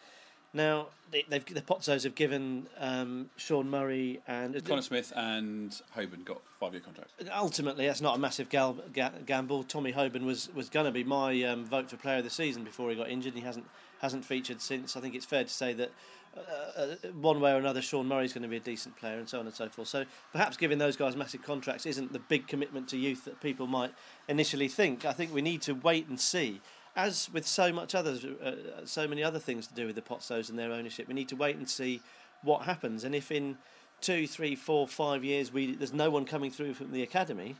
Now, 0.54 0.86
they, 1.10 1.24
they've, 1.28 1.44
the 1.44 1.60
Pozzos 1.60 2.04
have 2.04 2.14
given 2.14 2.68
um, 2.78 3.28
Sean 3.36 3.68
Murray 3.68 4.20
and 4.26 4.64
Connor 4.64 4.82
Smith 4.82 5.12
and 5.14 5.70
Hoban 5.96 6.24
got 6.24 6.40
five-year 6.60 6.80
contracts. 6.80 7.12
ultimately, 7.32 7.86
that's 7.86 8.00
not 8.00 8.16
a 8.16 8.18
massive 8.18 8.48
gal, 8.48 8.78
ga- 8.92 9.10
gamble. 9.26 9.64
Tommy 9.64 9.92
Hoban 9.92 10.24
was, 10.24 10.48
was 10.54 10.68
going 10.68 10.86
to 10.86 10.92
be 10.92 11.04
my 11.04 11.42
um, 11.42 11.64
vote 11.64 11.90
for 11.90 11.96
player 11.96 12.18
of 12.18 12.24
the 12.24 12.30
season 12.30 12.62
before 12.62 12.88
he 12.90 12.96
got 12.96 13.10
injured. 13.10 13.34
And 13.34 13.42
he 13.42 13.46
hasn't 13.46 13.66
hasn't 14.00 14.24
featured 14.24 14.60
since. 14.60 14.96
I 14.96 15.00
think 15.00 15.14
it's 15.14 15.24
fair 15.24 15.44
to 15.44 15.50
say 15.50 15.72
that 15.72 15.90
uh, 16.36 16.80
uh, 16.80 16.86
one 17.20 17.40
way 17.40 17.52
or 17.52 17.56
another, 17.56 17.80
Sean 17.80 18.06
Murray's 18.06 18.32
going 18.32 18.42
to 18.42 18.48
be 18.48 18.56
a 18.56 18.60
decent 18.60 18.96
player, 18.96 19.18
and 19.18 19.28
so 19.28 19.38
on 19.40 19.46
and 19.46 19.54
so 19.54 19.68
forth. 19.68 19.88
So 19.88 20.04
perhaps 20.32 20.56
giving 20.56 20.78
those 20.78 20.96
guys 20.96 21.16
massive 21.16 21.42
contracts 21.42 21.86
isn't 21.86 22.12
the 22.12 22.18
big 22.18 22.46
commitment 22.46 22.88
to 22.88 22.96
youth 22.96 23.24
that 23.24 23.40
people 23.40 23.66
might 23.66 23.92
initially 24.28 24.68
think. 24.68 25.04
I 25.04 25.12
think 25.12 25.32
we 25.32 25.42
need 25.42 25.62
to 25.62 25.74
wait 25.74 26.08
and 26.08 26.20
see. 26.20 26.60
As 26.96 27.28
with 27.32 27.46
so 27.46 27.72
much 27.72 27.94
others, 27.94 28.24
uh, 28.24 28.54
so 28.84 29.08
many 29.08 29.22
other 29.22 29.40
things 29.40 29.66
to 29.66 29.74
do 29.74 29.86
with 29.86 29.96
the 29.96 30.02
Pozzos 30.02 30.48
and 30.48 30.58
their 30.58 30.72
ownership, 30.72 31.08
we 31.08 31.14
need 31.14 31.28
to 31.28 31.36
wait 31.36 31.56
and 31.56 31.68
see 31.68 32.00
what 32.42 32.62
happens. 32.62 33.04
And 33.04 33.14
if 33.14 33.32
in 33.32 33.58
two, 34.00 34.26
three, 34.26 34.54
four, 34.54 34.86
five 34.86 35.24
years 35.24 35.52
we 35.52 35.74
there's 35.74 35.92
no 35.92 36.10
one 36.10 36.24
coming 36.24 36.50
through 36.50 36.74
from 36.74 36.92
the 36.92 37.02
academy, 37.02 37.56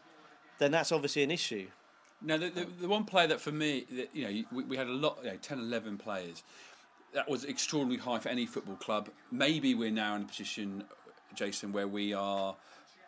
then 0.59 0.71
that's 0.71 0.93
obviously 0.93 1.23
an 1.23 1.31
issue. 1.31 1.67
Now, 2.23 2.39
the, 2.39 2.49
the, 2.49 2.67
the 2.83 2.89
one 2.89 3.05
player 3.05 3.27
that 3.29 3.41
for 3.41 3.53
me, 3.53 3.87
that, 3.93 4.09
you 4.15 4.25
know, 4.25 4.45
we, 4.53 4.65
we 4.65 4.77
had 4.77 4.87
a 4.87 4.93
lot, 4.93 5.19
you 5.23 5.31
know, 5.31 5.37
10, 5.37 5.59
11 5.59 5.99
players. 5.99 6.43
That 7.13 7.29
was 7.29 7.45
extraordinarily 7.45 8.03
high 8.03 8.19
for 8.19 8.29
any 8.29 8.47
football 8.47 8.77
club. 8.77 9.11
Maybe 9.31 9.75
we're 9.75 9.91
now 9.91 10.17
in 10.17 10.23
a 10.23 10.25
position, 10.25 10.85
Jason, 11.35 11.73
where 11.73 11.87
we 11.87 12.15
are 12.15 12.57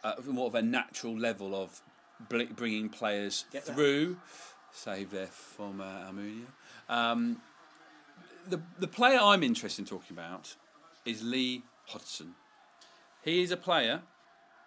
at 0.05 0.25
more 0.27 0.47
of 0.47 0.55
a 0.55 0.63
natural 0.63 1.19
level 1.19 1.55
of 1.55 1.81
bringing 2.29 2.89
players 2.89 3.47
through, 3.63 4.17
save 4.77 5.11
their 5.11 5.27
former 5.27 5.85
Almunia. 5.85 6.47
Um, 6.89 7.41
the, 8.49 8.61
the 8.79 8.87
player 8.87 9.19
I'm 9.21 9.43
interested 9.43 9.83
in 9.83 9.87
talking 9.87 10.17
about 10.17 10.55
is 11.05 11.23
Lee 11.23 11.63
Hodson. 11.87 12.35
He 13.23 13.43
is 13.43 13.51
a 13.51 13.57
player, 13.57 14.03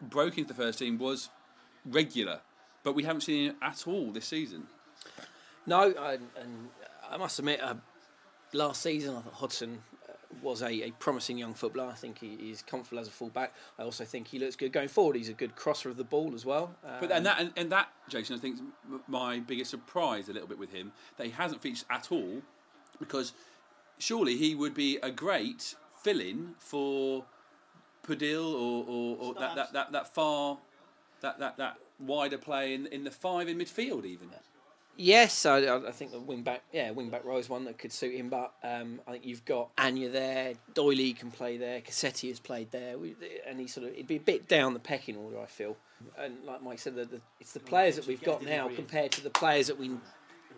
broke 0.01 0.37
into 0.37 0.53
the 0.53 0.61
first 0.61 0.79
team, 0.79 0.97
was 0.97 1.29
regular, 1.85 2.41
but 2.83 2.95
we 2.95 3.03
haven't 3.03 3.21
seen 3.21 3.51
him 3.51 3.55
at 3.61 3.87
all 3.87 4.11
this 4.11 4.25
season. 4.25 4.67
No, 5.65 5.93
I, 5.97 6.13
and 6.13 6.69
I 7.09 7.17
must 7.17 7.39
admit, 7.39 7.61
uh, 7.61 7.75
last 8.53 8.81
season 8.81 9.15
I 9.15 9.21
thought 9.21 9.33
Hodson 9.33 9.83
was 10.41 10.61
a, 10.61 10.69
a 10.83 10.91
promising 10.91 11.37
young 11.37 11.53
footballer. 11.53 11.91
I 11.91 11.95
think 11.95 12.19
he, 12.19 12.37
he's 12.39 12.61
comfortable 12.61 12.99
as 12.99 13.07
a 13.07 13.11
fullback. 13.11 13.53
I 13.77 13.83
also 13.83 14.05
think 14.05 14.27
he 14.27 14.39
looks 14.39 14.55
good 14.55 14.71
going 14.71 14.87
forward. 14.87 15.15
He's 15.15 15.29
a 15.29 15.33
good 15.33 15.55
crosser 15.55 15.89
of 15.89 15.97
the 15.97 16.03
ball 16.03 16.33
as 16.35 16.45
well. 16.45 16.75
Um, 16.83 16.91
But 16.99 17.11
and 17.11 17.25
that 17.25 17.39
and, 17.39 17.51
and 17.57 17.71
that, 17.71 17.89
Jason, 18.07 18.35
I 18.35 18.39
think 18.39 18.55
is 18.55 18.61
my 19.07 19.39
biggest 19.39 19.71
surprise 19.71 20.29
a 20.29 20.33
little 20.33 20.47
bit 20.47 20.59
with 20.59 20.71
him 20.71 20.91
that 21.17 21.25
he 21.25 21.31
hasn't 21.31 21.61
featured 21.61 21.85
at 21.89 22.11
all, 22.11 22.41
because 22.99 23.33
surely 23.97 24.37
he 24.37 24.55
would 24.55 24.73
be 24.73 24.97
a 24.97 25.11
great 25.11 25.75
fill-in 26.01 26.55
for 26.59 27.25
Pudil 28.07 28.53
or, 28.53 28.85
or, 28.87 29.17
or 29.19 29.33
that, 29.35 29.55
that, 29.55 29.73
that, 29.73 29.91
that 29.91 30.13
far 30.13 30.57
that, 31.21 31.39
that, 31.39 31.57
that 31.57 31.77
wider 31.99 32.37
play 32.37 32.73
in, 32.73 32.85
in 32.87 33.03
the 33.03 33.11
five 33.11 33.47
in 33.47 33.57
midfield 33.57 34.05
even. 34.05 34.29
Yes, 35.01 35.45
I, 35.45 35.77
I 35.77 35.91
think 35.91 36.11
the 36.11 36.19
wing 36.19 36.43
back, 36.43 36.61
yeah, 36.73 36.91
wing 36.91 37.09
back 37.09 37.23
row 37.23 37.37
is 37.37 37.47
one 37.47 37.63
that 37.63 37.77
could 37.77 37.93
suit 37.93 38.13
him. 38.13 38.27
But 38.27 38.51
um, 38.61 38.99
I 39.07 39.13
think 39.13 39.25
you've 39.25 39.45
got 39.45 39.69
Anya 39.77 40.09
there, 40.09 40.55
Doyley 40.73 41.17
can 41.17 41.31
play 41.31 41.55
there, 41.55 41.79
Cassetti 41.79 42.27
has 42.27 42.41
played 42.41 42.71
there, 42.71 42.95
and 43.47 43.61
he 43.61 43.67
sort 43.67 43.87
of 43.87 43.93
it'd 43.93 44.07
be 44.07 44.17
a 44.17 44.19
bit 44.19 44.49
down 44.49 44.73
the 44.73 44.79
pecking 44.79 45.15
order. 45.15 45.39
I 45.39 45.45
feel, 45.45 45.77
and 46.17 46.43
like 46.43 46.61
Mike 46.61 46.79
said, 46.79 46.95
the, 46.95 47.05
the, 47.05 47.21
it's 47.39 47.53
the 47.53 47.61
players 47.61 47.95
that 47.95 48.07
we've 48.07 48.21
got 48.21 48.43
now 48.43 48.67
compared 48.67 49.13
to 49.13 49.23
the 49.23 49.29
players 49.29 49.67
that 49.67 49.79
we 49.79 49.91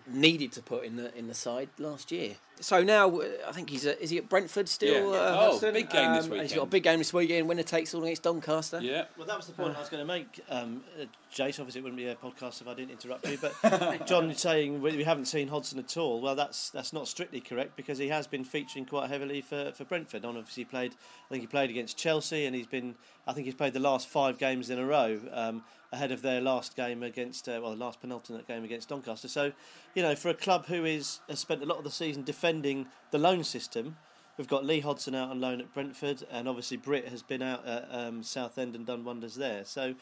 needed 0.08 0.52
to 0.54 0.62
put 0.62 0.84
in 0.84 0.96
the 0.96 1.16
in 1.18 1.28
the 1.28 1.34
side 1.34 1.70
last 1.78 2.12
year. 2.12 2.36
So 2.60 2.84
now 2.84 3.10
uh, 3.20 3.26
I 3.48 3.52
think 3.54 3.72
he's 3.72 3.88
a, 3.88 4.00
is 4.02 4.12
he 4.12 4.20
at 4.20 4.30
Brentford 4.30 4.70
still? 4.70 5.14
Yeah. 5.14 5.20
Uh, 5.20 5.36
Oh, 5.40 5.52
Hudson? 5.54 5.74
big 5.74 5.90
game 5.90 6.14
this 6.14 6.26
Um, 6.28 6.34
He's 6.40 6.54
got 6.54 6.64
a 6.64 6.68
big 6.68 6.84
game 6.84 7.00
this 7.00 7.12
weekend. 7.12 7.48
Winner 7.48 7.64
takes 7.64 7.96
all 7.96 8.04
against 8.04 8.22
Doncaster. 8.22 8.80
Yeah. 8.82 9.06
Well, 9.18 9.26
that 9.26 9.36
was 9.36 9.48
the 9.48 9.54
point 9.54 9.76
I 9.76 9.80
was 9.80 9.90
going 9.90 10.06
to 10.06 10.14
make, 10.14 10.40
um, 10.48 10.84
uh, 11.00 11.06
Jace. 11.34 11.60
Obviously, 11.60 11.80
it 11.80 11.84
wouldn't 11.84 11.98
be 11.98 12.08
a 12.08 12.16
podcast 12.16 12.62
if 12.62 12.68
I 12.68 12.76
didn't 12.76 12.92
interrupt 12.92 13.28
you. 13.28 13.40
But 13.42 14.06
John 14.06 14.34
saying 14.36 14.80
we 14.82 14.96
we 14.96 15.04
haven't 15.04 15.26
seen 15.26 15.48
Hodson 15.48 15.80
at 15.80 15.98
all. 15.98 16.22
Well, 16.22 16.36
that's 16.36 16.70
that's 16.70 16.94
not 16.94 17.08
strictly 17.08 17.42
correct 17.42 17.76
because 17.76 17.98
he 17.98 18.10
has 18.10 18.28
been 18.28 18.44
featuring 18.44 18.86
quite 18.86 19.10
heavily 19.10 19.42
for, 19.42 19.72
for 19.72 19.84
Brentford. 19.84 20.24
And 20.24 20.38
obviously, 20.38 20.66
played. 20.66 20.92
I 20.92 21.30
think 21.30 21.42
he 21.42 21.48
played 21.48 21.72
against 21.72 21.98
Chelsea, 21.98 22.46
and 22.46 22.56
he's 22.56 22.68
been. 22.68 22.94
I 23.26 23.34
think 23.34 23.46
he's 23.46 23.56
played 23.56 23.74
the 23.74 23.80
last 23.80 24.08
five 24.08 24.38
games 24.38 24.70
in 24.70 24.78
a 24.78 24.86
row 24.86 25.20
um, 25.32 25.64
ahead 25.94 26.12
of 26.12 26.22
their 26.22 26.42
last 26.42 26.76
game 26.76 27.04
against. 27.04 27.48
Uh, 27.50 27.60
well, 27.62 27.72
the 27.72 27.78
last 27.78 28.02
penultimate 28.02 28.48
game 28.48 28.64
against 28.64 28.90
Doncaster. 28.90 29.28
So, 29.28 29.52
you 29.96 30.02
know, 30.02 30.16
for 30.16 30.30
a 30.30 30.34
club 30.34 30.66
who 30.68 30.86
is 30.86 31.20
has 31.30 31.40
spent 31.40 31.62
a 31.62 31.66
lot 31.66 31.78
of 31.78 31.84
the 31.84 31.92
season 31.92 32.24
defending 32.24 32.88
the 33.12 33.18
loan 33.18 33.44
system. 33.44 33.98
We've 34.38 34.48
got 34.48 34.66
Lee 34.66 34.80
Hodson 34.80 35.14
out 35.14 35.30
on 35.30 35.40
loan 35.42 35.60
at 35.60 35.74
Brentford, 35.74 36.24
and 36.32 36.48
obviously 36.48 36.78
Britt 36.78 37.08
has 37.10 37.22
been 37.22 37.42
out 37.44 37.68
at 37.68 37.88
um, 37.92 38.24
Southend 38.24 38.76
and 38.76 38.86
done 38.86 39.04
wonders 39.04 39.36
there. 39.36 39.66
So 39.66 39.94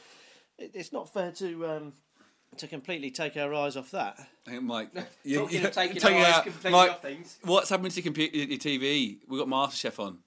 it, 0.57 0.71
it's 0.75 0.93
not 0.93 1.11
fair 1.11 1.31
to 1.33 1.67
um, 1.67 1.93
to 2.57 2.67
completely 2.67 3.09
take 3.11 3.35
our 3.37 3.53
eyes 3.53 3.75
off 3.75 3.91
that. 3.91 4.15
I 4.47 4.51
think 4.51 4.63
Mike, 4.63 4.93
Talking 4.93 5.65
of 5.65 5.71
taking 5.71 5.97
taking 5.97 6.17
our 6.19 6.25
eyes 6.25 6.33
out- 6.35 6.43
completely 6.43 6.71
Mike, 6.71 6.91
off 6.91 7.01
things. 7.01 7.39
What's 7.43 7.69
happened 7.69 7.91
to 7.91 7.97
your, 7.97 8.03
computer, 8.03 8.37
your 8.37 8.57
TV? 8.59 9.17
We've 9.27 9.39
got 9.39 9.47
MasterChef 9.47 9.99
on. 9.99 10.19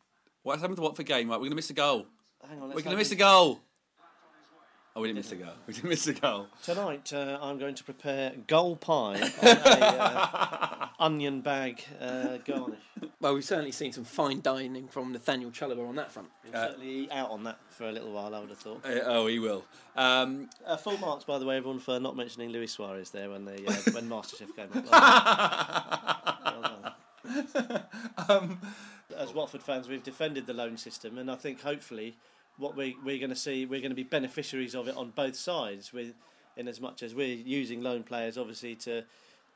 What's 0.43 0.61
happened 0.61 0.77
to 0.79 0.83
Watford 0.83 1.07
game? 1.07 1.29
Right, 1.31 1.37
we're 1.37 1.43
going 1.43 1.51
to 1.51 1.57
miss 1.57 1.71
a 1.71 1.75
goal. 1.75 2.07
Hang 2.47 2.61
on, 2.61 2.69
let's 2.69 2.75
We're 2.77 2.83
going 2.83 2.95
to 2.97 2.99
miss 3.01 3.11
we- 3.11 3.17
a 3.17 3.19
goal. 3.21 3.61
Oh, 4.95 5.01
we 5.01 5.09
didn't 5.09 5.19
miss 5.21 5.33
a 5.33 5.37
goal. 5.37 5.53
We 5.67 5.73
didn't 5.73 5.89
miss 5.89 6.07
a 6.07 6.13
goal. 6.13 6.49
Tonight, 6.63 7.13
uh, 7.15 7.39
I'm 7.41 7.59
going 7.59 7.75
to 7.77 7.85
prepare 7.85 8.33
goal 8.47 8.77
pie 8.77 9.23
on 9.23 9.31
a 9.43 9.51
uh, 9.51 10.87
onion 11.01 11.41
bag 11.41 11.83
uh, 11.99 12.37
garnish. 12.45 12.79
Well, 13.19 13.33
we've 13.35 13.43
certainly 13.45 13.73
seen 13.73 13.93
some 13.93 14.05
fine 14.05 14.43
dining 14.43 14.89
from 14.89 15.13
Nathaniel 15.13 15.51
Chalobah 15.51 15.89
on 15.89 15.97
that 15.97 16.13
front. 16.13 16.29
We'll 16.45 16.53
certainly 16.53 17.11
out 17.11 17.31
on 17.31 17.43
that 17.45 17.59
for 17.71 17.89
a 17.89 17.93
little 17.93 18.13
while, 18.13 18.35
I 18.35 18.41
would 18.41 18.51
have 18.51 18.59
thought. 18.59 18.85
Uh, 18.85 19.01
oh, 19.05 19.27
he 19.29 19.39
will. 19.39 19.65
Um, 19.97 20.51
Uh, 20.67 20.77
full 20.77 20.99
marks, 20.99 21.25
by 21.25 21.39
the 21.39 21.47
way, 21.47 21.57
everyone, 21.57 21.79
for 21.81 21.99
not 21.99 22.15
mentioning 22.15 22.51
Luis 22.51 22.73
Suarez 22.73 23.11
there 23.11 23.31
when 23.31 23.47
the 23.47 23.55
uh, 23.67 23.73
when 23.93 24.09
MasterChef 24.11 24.55
came 24.55 24.69
up. 24.75 24.85
Well 26.45 26.93
done. 28.29 28.59
As 29.17 29.33
Watford 29.35 29.63
fans, 29.63 29.89
we've 29.89 30.03
defended 30.03 30.47
the 30.47 30.55
loan 30.55 30.77
system, 30.77 31.17
and 31.19 31.31
I 31.31 31.37
think 31.37 31.61
hopefully 31.63 32.17
what 32.59 32.77
we, 32.77 32.97
we're 33.05 33.19
going 33.19 33.31
to 33.31 33.37
see, 33.37 33.67
we're 33.67 33.81
going 33.81 33.91
to 33.91 33.97
be 33.97 34.03
beneficiaries 34.03 34.75
of 34.75 34.89
it 34.89 34.97
on 34.97 35.11
both 35.11 35.37
sides. 35.37 35.93
With 35.93 36.15
in 36.57 36.69
as 36.69 36.81
much 36.81 37.03
as 37.03 37.15
we're 37.15 37.35
using 37.35 37.83
loan 37.83 38.03
players, 38.03 38.37
obviously 38.37 38.75
to 38.77 39.05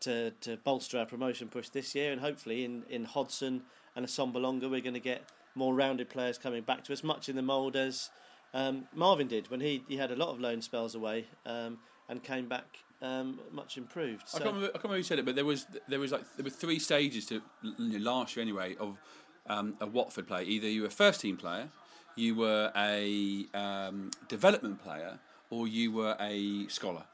to, 0.01 0.31
to 0.43 0.57
bolster 0.59 0.99
our 0.99 1.07
promotion 1.07 1.49
push 1.49 1.69
this 1.71 1.95
year, 1.95 2.13
and 2.13 2.21
hopefully 2.21 2.65
in 2.65 2.85
in 2.89 3.05
Hodson 3.05 3.63
and 3.95 4.07
Assombalonga, 4.07 4.71
we're 4.71 4.81
going 4.81 4.95
to 4.95 5.01
get 5.01 5.23
more 5.55 5.75
rounded 5.75 6.11
players 6.11 6.37
coming 6.37 6.63
back 6.63 6.85
to 6.85 6.93
us, 6.93 7.03
much 7.03 7.29
in 7.29 7.37
the 7.37 7.43
mould 7.43 7.77
as 7.77 8.11
um, 8.55 8.87
Marvin 8.95 9.27
did 9.27 9.51
when 9.51 9.61
he, 9.61 9.83
he 9.89 9.97
had 9.97 10.11
a 10.11 10.17
lot 10.17 10.29
of 10.29 10.41
loan 10.41 10.63
spells 10.63 10.95
away 10.95 11.27
um, 11.45 11.79
and 12.09 12.23
came 12.23 12.49
back 12.49 12.79
um, 13.03 13.41
much 13.53 13.77
improved. 13.77 14.23
I, 14.35 14.39
can't 14.39 14.55
remember, 14.55 14.69
I 14.69 14.71
can't 14.73 14.85
remember 14.85 14.97
who 14.99 15.03
said 15.03 15.19
it, 15.19 15.25
but 15.25 15.35
there 15.35 15.45
was 15.45 15.67
there 15.89 15.99
was 15.99 16.13
like 16.13 16.23
there 16.37 16.45
were 16.45 16.51
three 16.51 16.79
stages 16.79 17.27
to 17.27 17.43
last 17.79 18.37
year 18.37 18.43
anyway 18.43 18.77
of 18.79 18.99
um, 19.47 19.77
a 19.81 19.87
Watford 19.87 20.27
player. 20.27 20.45
Either 20.45 20.69
you 20.69 20.83
were 20.83 20.89
a 20.89 20.91
first 20.91 21.21
team 21.21 21.37
player, 21.37 21.69
you 22.17 22.35
were 22.35 22.73
a 22.77 23.47
um, 23.55 24.11
development 24.29 24.83
player, 24.83 25.19
or 25.51 25.69
you 25.69 25.93
were 25.93 26.17
a 26.19 26.67
scholar. 26.69 27.05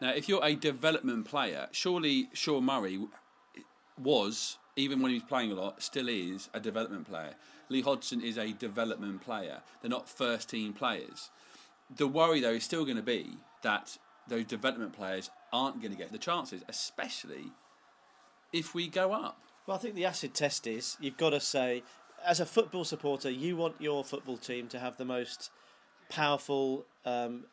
Now, 0.00 0.10
if 0.10 0.28
you're 0.28 0.44
a 0.44 0.54
development 0.54 1.26
player, 1.26 1.68
surely 1.70 2.28
Sean 2.32 2.64
Murray 2.64 2.98
was, 4.00 4.58
even 4.76 5.00
when 5.00 5.10
he 5.10 5.18
was 5.18 5.28
playing 5.28 5.52
a 5.52 5.54
lot, 5.54 5.82
still 5.82 6.08
is 6.08 6.48
a 6.52 6.60
development 6.60 7.08
player. 7.08 7.34
Lee 7.68 7.82
Hodson 7.82 8.20
is 8.20 8.36
a 8.36 8.52
development 8.52 9.20
player. 9.20 9.60
They're 9.80 9.90
not 9.90 10.08
first 10.08 10.50
team 10.50 10.72
players. 10.72 11.30
The 11.94 12.08
worry, 12.08 12.40
though, 12.40 12.52
is 12.52 12.64
still 12.64 12.84
going 12.84 12.96
to 12.96 13.02
be 13.02 13.38
that 13.62 13.98
those 14.26 14.44
development 14.46 14.94
players 14.94 15.30
aren't 15.52 15.80
going 15.80 15.92
to 15.92 15.98
get 15.98 16.12
the 16.12 16.18
chances, 16.18 16.62
especially 16.68 17.52
if 18.52 18.74
we 18.74 18.88
go 18.88 19.12
up. 19.12 19.40
well, 19.66 19.76
I 19.76 19.80
think 19.80 19.94
the 19.94 20.04
acid 20.04 20.34
test 20.34 20.66
is 20.66 20.96
you've 21.00 21.16
got 21.16 21.30
to 21.30 21.40
say, 21.40 21.82
as 22.26 22.40
a 22.40 22.46
football 22.46 22.84
supporter, 22.84 23.30
you 23.30 23.56
want 23.56 23.76
your 23.80 24.04
football 24.04 24.36
team 24.36 24.68
to 24.68 24.78
have 24.78 24.96
the 24.96 25.04
most 25.04 25.50
powerful, 26.08 26.84
um, 27.04 27.44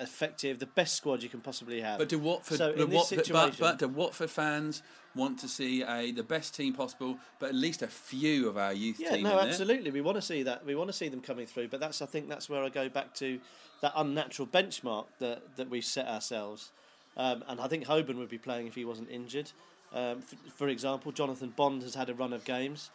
effective, 0.00 0.58
the 0.58 0.66
best 0.66 0.96
squad 0.96 1.22
you 1.22 1.28
can 1.28 1.40
possibly 1.40 1.80
have. 1.80 1.98
But 1.98 2.08
do 2.08 2.18
Watford, 2.18 2.58
So 2.58 2.72
but, 2.76 2.88
Watford 2.88 3.28
but, 3.30 3.58
but 3.58 3.78
do 3.78 3.88
Watford 3.88 4.30
fans 4.30 4.82
want 5.14 5.38
to 5.40 5.48
see 5.48 5.82
a 5.82 6.12
the 6.12 6.22
best 6.22 6.54
team 6.54 6.72
possible, 6.72 7.18
but 7.38 7.50
at 7.50 7.54
least 7.54 7.82
a 7.82 7.86
few 7.86 8.48
of 8.48 8.56
our 8.56 8.72
youth 8.72 8.98
Yeah, 8.98 9.16
team? 9.16 9.24
no, 9.24 9.38
absolutely. 9.38 9.90
We 9.90 10.00
want 10.00 10.16
to 10.16 10.22
see 10.22 10.42
that. 10.44 10.64
We 10.64 10.74
want 10.74 10.88
to 10.88 10.94
see 10.94 11.08
them 11.08 11.20
coming 11.20 11.46
through. 11.46 11.68
But 11.68 11.80
that's, 11.80 12.00
I 12.00 12.06
think, 12.06 12.28
that's 12.28 12.48
where 12.48 12.62
I 12.62 12.68
go 12.68 12.88
back 12.88 13.14
to 13.16 13.38
that 13.82 13.92
unnatural 13.96 14.48
benchmark 14.48 15.06
that 15.18 15.56
that 15.56 15.68
we've 15.68 15.84
set 15.84 16.06
ourselves. 16.06 16.70
Um, 17.16 17.44
and 17.48 17.60
I 17.60 17.68
think 17.68 17.84
Hoban 17.84 18.16
would 18.16 18.28
be 18.28 18.38
playing 18.38 18.66
if 18.66 18.74
he 18.74 18.84
wasn't 18.84 19.10
injured. 19.10 19.50
Um, 19.92 20.18
f- 20.18 20.52
for 20.54 20.68
example, 20.68 21.10
Jonathan 21.12 21.52
Bond 21.54 21.82
has 21.82 21.94
had 21.94 22.08
a 22.08 22.14
run 22.14 22.32
of 22.32 22.44
games. 22.44 22.90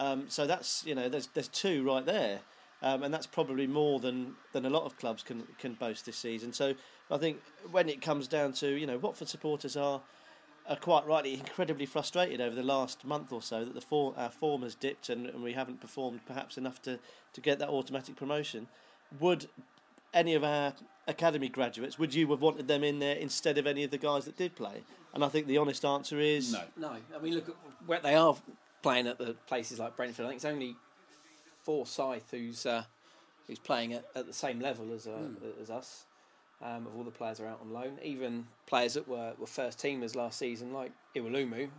Um, 0.00 0.24
so 0.28 0.46
that's 0.46 0.84
you 0.86 0.94
know, 0.94 1.08
there's 1.08 1.28
there's 1.28 1.48
two 1.48 1.84
right 1.84 2.04
there. 2.04 2.40
Um, 2.82 3.02
and 3.02 3.12
that's 3.12 3.26
probably 3.26 3.66
more 3.66 4.00
than, 4.00 4.36
than 4.54 4.64
a 4.64 4.70
lot 4.70 4.84
of 4.84 4.96
clubs 4.96 5.22
can 5.22 5.46
can 5.58 5.74
boast 5.74 6.06
this 6.06 6.16
season. 6.16 6.52
So 6.52 6.74
I 7.10 7.18
think 7.18 7.42
when 7.70 7.90
it 7.90 8.00
comes 8.00 8.26
down 8.26 8.54
to 8.54 8.68
you 8.68 8.86
know 8.86 8.96
Watford 8.96 9.28
supporters 9.28 9.76
are 9.76 10.00
are 10.68 10.76
quite 10.76 11.06
rightly 11.06 11.34
incredibly 11.34 11.84
frustrated 11.84 12.40
over 12.40 12.54
the 12.54 12.62
last 12.62 13.04
month 13.04 13.32
or 13.32 13.42
so 13.42 13.64
that 13.64 13.74
the 13.74 13.80
form, 13.80 14.14
our 14.16 14.30
form 14.30 14.62
has 14.62 14.74
dipped 14.74 15.08
and, 15.08 15.26
and 15.26 15.42
we 15.42 15.52
haven't 15.52 15.80
performed 15.80 16.20
perhaps 16.26 16.56
enough 16.56 16.80
to, 16.82 16.98
to 17.32 17.40
get 17.40 17.58
that 17.58 17.68
automatic 17.68 18.14
promotion. 18.14 18.68
Would 19.18 19.48
any 20.14 20.34
of 20.34 20.44
our 20.44 20.74
academy 21.08 21.48
graduates, 21.48 21.98
would 21.98 22.14
you 22.14 22.28
have 22.30 22.40
wanted 22.40 22.68
them 22.68 22.84
in 22.84 22.98
there 23.00 23.16
instead 23.16 23.58
of 23.58 23.66
any 23.66 23.84
of 23.84 23.90
the 23.90 23.98
guys 23.98 24.26
that 24.26 24.36
did 24.36 24.54
play? 24.54 24.82
And 25.12 25.24
I 25.24 25.28
think 25.28 25.46
the 25.46 25.58
honest 25.58 25.84
answer 25.84 26.20
is 26.20 26.52
No. 26.52 26.62
No, 26.76 26.96
I 27.14 27.18
mean 27.20 27.34
look 27.34 27.48
at 27.48 27.56
where 27.86 28.00
they 28.00 28.14
are 28.14 28.36
playing 28.82 29.06
at 29.06 29.18
the 29.18 29.34
places 29.46 29.78
like 29.78 29.96
Brentford. 29.96 30.26
I 30.26 30.28
think 30.30 30.36
it's 30.36 30.44
only 30.44 30.76
Forsyth 31.64 32.30
who's 32.30 32.66
uh, 32.66 32.84
who's 33.46 33.58
playing 33.58 33.92
at, 33.92 34.04
at 34.14 34.26
the 34.26 34.32
same 34.32 34.60
level 34.60 34.92
as 34.92 35.06
uh, 35.06 35.28
as 35.60 35.70
us. 35.70 36.04
Um, 36.62 36.86
of 36.86 36.94
all 36.94 37.04
the 37.04 37.10
players 37.10 37.40
are 37.40 37.46
out 37.46 37.60
on 37.62 37.72
loan, 37.72 37.98
even 38.02 38.46
players 38.66 38.92
that 38.92 39.08
were, 39.08 39.32
were 39.38 39.46
first 39.46 39.78
teamers 39.78 40.14
last 40.14 40.38
season, 40.38 40.74
like 40.74 40.92
Iwelumo. 41.16 41.70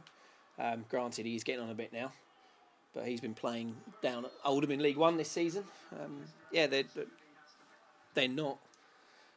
Um, 0.57 0.85
granted, 0.89 1.27
he's 1.27 1.43
getting 1.43 1.63
on 1.63 1.69
a 1.69 1.75
bit 1.75 1.93
now, 1.93 2.11
but 2.95 3.05
he's 3.05 3.21
been 3.21 3.35
playing 3.35 3.75
down 4.01 4.25
at 4.25 4.31
Oldham 4.43 4.71
in 4.71 4.81
League 4.81 4.97
One 4.97 5.17
this 5.17 5.29
season. 5.29 5.65
Um, 5.93 6.23
yeah, 6.51 6.65
they're 6.67 6.85
they're 8.15 8.27
not. 8.27 8.57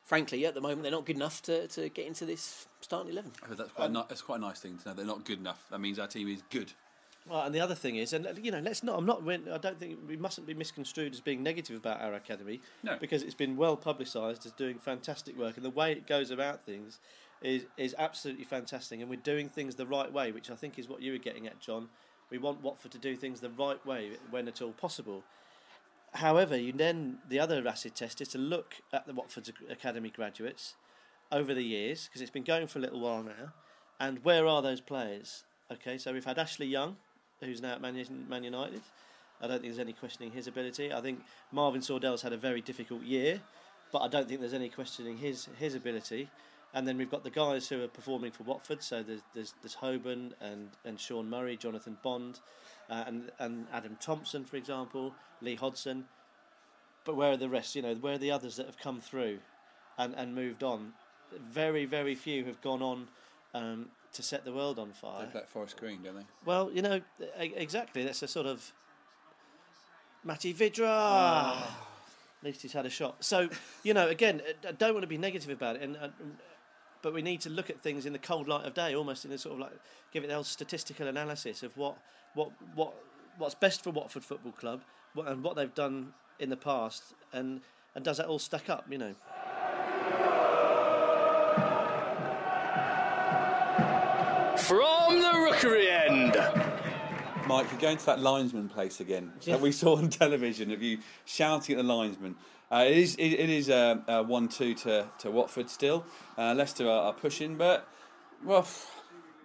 Frankly, 0.03 0.45
at 0.45 0.55
the 0.55 0.61
moment, 0.61 0.83
they're 0.83 0.93
not 0.93 1.07
good 1.07 1.17
enough 1.17 1.41
to, 1.43 1.67
to 1.69 1.89
get 1.89 2.07
into 2.07 2.27
this 2.27 2.67
starting 2.81 3.11
eleven. 3.13 3.33
I 3.43 3.47
think 3.47 3.59
that's 3.59 3.73
quite, 3.73 3.91
ni- 3.91 4.05
that's 4.09 4.23
quite 4.23 4.39
a 4.39 4.43
nice 4.43 4.61
thing 4.61 4.77
to 4.79 4.89
know. 4.89 4.95
They're 4.95 5.07
not 5.07 5.25
good 5.25 5.39
enough. 5.39 5.65
That 5.71 5.81
means 5.81 5.99
our 5.99 6.07
team 6.07 6.29
is 6.29 6.43
good. 6.51 6.73
Well, 7.29 7.43
and 7.43 7.55
the 7.55 7.61
other 7.61 7.75
thing 7.75 7.97
is, 7.97 8.13
and 8.13 8.29
you 8.43 8.51
know, 8.51 8.61
let's 8.61 8.83
not. 8.83 8.99
I'm 8.99 9.07
not. 9.07 9.23
I 9.27 9.57
don't 9.59 9.79
think 9.81 9.99
we 10.07 10.17
mustn't 10.17 10.47
be 10.47 10.53
misconstrued 10.53 11.15
as 11.15 11.21
being 11.21 11.43
negative 11.43 11.77
about 11.77 12.03
our 12.03 12.13
academy, 12.13 12.61
No. 12.83 12.99
because 13.01 13.23
it's 13.23 13.35
been 13.35 13.57
well 13.57 13.77
publicised 13.77 14.45
as 14.45 14.53
doing 14.53 14.79
fantastic 14.79 15.37
work, 15.39 15.57
and 15.57 15.65
the 15.65 15.71
way 15.71 15.93
it 15.93 16.07
goes 16.07 16.31
about 16.31 16.67
things 16.67 16.99
is 17.41 17.65
is 17.79 17.95
absolutely 17.99 18.45
fantastic, 18.45 19.01
and 19.01 19.09
we're 19.09 19.17
doing 19.17 19.49
things 19.49 19.77
the 19.77 19.87
right 19.87 20.13
way, 20.13 20.33
which 20.33 20.51
I 20.51 20.55
think 20.55 20.79
is 20.79 20.87
what 20.89 21.01
you 21.01 21.13
were 21.13 21.19
getting 21.19 21.47
at, 21.47 21.61
John. 21.61 21.89
We 22.31 22.37
want 22.39 22.63
Watford 22.63 22.91
to 22.93 22.99
do 22.99 23.17
things 23.17 23.41
the 23.41 23.51
right 23.51 23.85
way 23.87 24.11
when 24.31 24.47
at 24.49 24.61
all 24.61 24.73
possible. 24.73 25.25
however, 26.15 26.57
you 26.57 26.73
then 26.73 27.19
the 27.29 27.41
other 27.41 27.67
acid 27.67 27.95
test 27.95 28.21
is 28.21 28.29
to 28.29 28.39
look 28.39 28.77
at 28.93 29.07
the 29.07 29.15
Watford 29.15 29.51
academy 29.71 30.11
graduates 30.11 30.75
over 31.33 31.55
the 31.55 31.65
years 31.65 32.07
because 32.07 32.21
it's 32.21 32.31
been 32.31 32.45
going 32.45 32.67
for 32.67 32.79
a 32.79 32.83
little 32.83 33.01
while 33.01 33.23
now, 33.23 33.53
and 33.99 34.23
where 34.25 34.47
are 34.47 34.61
those 34.63 34.81
players? 34.83 35.45
Okay, 35.73 35.97
so 35.97 36.13
we've 36.13 36.25
had 36.27 36.39
Ashley 36.39 36.67
Young, 36.67 36.97
who's 37.41 37.61
now 37.61 37.73
at 37.73 37.81
Man, 37.81 38.05
Man 38.29 38.45
United. 38.45 38.83
I 39.41 39.47
don't 39.47 39.61
think 39.61 39.75
there's 39.75 39.79
any 39.79 39.93
questioning 39.93 40.31
his 40.31 40.47
ability. 40.47 40.93
I 40.93 41.01
think 41.01 41.21
Marvin 41.53 41.81
Sordell's 41.81 42.23
had 42.23 42.33
a 42.33 42.37
very 42.37 42.61
difficult 42.61 43.03
year, 43.03 43.41
but 43.93 44.01
I 44.01 44.09
don't 44.09 44.29
think 44.29 44.41
there's 44.41 44.55
any 44.55 44.69
questioning 44.69 45.19
his 45.19 45.49
his 45.59 45.75
ability. 45.75 46.29
And 46.73 46.89
then 46.89 46.99
we've 46.99 47.11
got 47.11 47.23
the 47.23 47.31
guys 47.31 47.69
who 47.69 47.85
are 47.85 47.89
performing 47.89 48.33
for 48.33 48.43
Watford. 48.43 48.83
So 48.83 49.03
there's 49.03 49.21
there's, 49.35 49.55
there's 49.63 49.77
Hoban 49.77 50.33
and, 50.41 50.71
and 50.85 50.99
Sean 50.99 51.31
Murray, 51.31 51.57
Jonathan 51.57 51.97
Bond, 52.03 52.41
uh, 52.91 53.05
and 53.07 53.31
and 53.39 53.67
Adam 53.73 53.97
Thompson, 54.01 54.45
for 54.45 54.57
example, 54.57 55.15
Lee 55.41 55.57
Hodson. 55.57 56.07
But 57.05 57.17
where 57.17 57.33
are 57.33 57.37
the 57.37 57.49
rest? 57.49 57.77
You 57.77 57.83
know, 57.83 57.95
where 57.95 58.15
are 58.15 58.19
the 58.19 58.31
others 58.31 58.57
that 58.57 58.67
have 58.67 58.79
come 58.79 59.01
through, 59.01 59.39
and, 59.99 60.15
and 60.15 60.35
moved 60.35 60.63
on? 60.63 60.95
Very 61.51 61.85
very 61.85 62.15
few 62.15 62.45
have 62.45 62.61
gone 62.61 62.83
on 62.83 63.09
um, 63.53 63.91
to 64.15 64.23
set 64.23 64.45
the 64.45 64.53
world 64.53 64.79
on 64.79 64.93
fire. 64.93 65.27
They 65.27 65.33
Black 65.33 65.49
Forest 65.49 65.77
Green, 65.77 66.03
don't 66.03 66.17
they? 66.17 66.27
Well, 66.45 66.71
you 66.73 66.83
know, 66.83 67.01
exactly. 67.39 68.05
That's 68.05 68.23
a 68.23 68.29
sort 68.29 68.47
of 68.47 68.73
Matty 70.25 70.53
Vydra. 70.53 70.87
Ah. 70.89 71.89
At 72.41 72.47
least 72.47 72.63
he's 72.63 72.73
had 72.73 72.87
a 72.87 72.91
shot. 72.91 73.25
So, 73.25 73.49
you 73.83 73.95
know, 73.95 74.09
again, 74.09 74.43
I 74.69 74.73
don't 74.73 74.93
want 74.93 75.03
to 75.03 75.09
be 75.09 75.19
negative 75.19 75.51
about 75.51 75.77
it, 75.77 75.83
and, 75.83 75.97
and 75.97 76.13
but 77.03 77.13
we 77.13 77.23
need 77.23 77.41
to 77.43 77.51
look 77.51 77.71
at 77.71 77.83
things 77.83 78.07
in 78.07 78.13
the 78.13 78.19
cold 78.19 78.49
light 78.49 78.65
of 78.65 78.75
day, 78.75 78.95
almost 78.95 79.25
in 79.25 79.33
a 79.33 79.39
sort 79.39 79.55
of 79.55 79.61
like 79.61 79.73
give 80.13 80.25
it 80.25 80.29
the 80.29 80.43
statistical 80.43 81.07
analysis 81.07 81.63
of 81.63 81.77
what 81.77 81.97
what 82.35 82.51
what 82.75 82.95
what's 83.39 83.55
best 83.55 83.83
for 83.83 83.91
Watford 83.91 84.25
Football 84.25 84.53
Club 84.53 84.83
and 85.27 85.43
what 85.43 85.57
they've 85.57 85.75
done 85.75 86.13
in 86.39 86.51
the 86.51 86.57
past, 86.57 87.15
and 87.33 87.61
and 87.95 88.05
does 88.05 88.17
that 88.19 88.27
all 88.27 88.39
stack 88.39 88.69
up? 88.71 88.87
You 88.91 88.99
know. 88.99 89.15
From 94.67 95.21
the 95.21 95.33
rookery 95.35 95.91
end. 95.91 96.35
Mike, 97.47 97.71
you're 97.71 97.81
going 97.81 97.99
to 97.99 98.07
that 98.07 98.21
linesman 98.21 98.69
place 98.71 99.01
again 99.01 99.31
that 99.45 99.61
we 99.61 99.71
saw 99.73 99.97
on 99.97 100.09
television 100.23 100.71
of 100.71 100.83
you 100.83 100.99
shouting 101.27 101.79
at 101.79 101.85
the 101.87 101.95
linesman. 101.95 102.35
Uh, 102.73 102.85
it 102.87 102.97
is 102.97 103.15
it, 103.17 103.27
it 103.35 103.51
is 103.51 103.69
uh, 103.69 103.97
uh, 104.09 104.23
one 104.23 104.49
two 104.49 104.73
to 104.75 105.07
to 105.19 105.31
Watford 105.31 105.69
still. 105.69 106.07
Uh, 106.39 106.55
Leicester 106.55 106.87
are, 106.87 107.03
are 107.09 107.13
pushing, 107.13 107.57
but 107.57 107.87
well, 108.43 108.67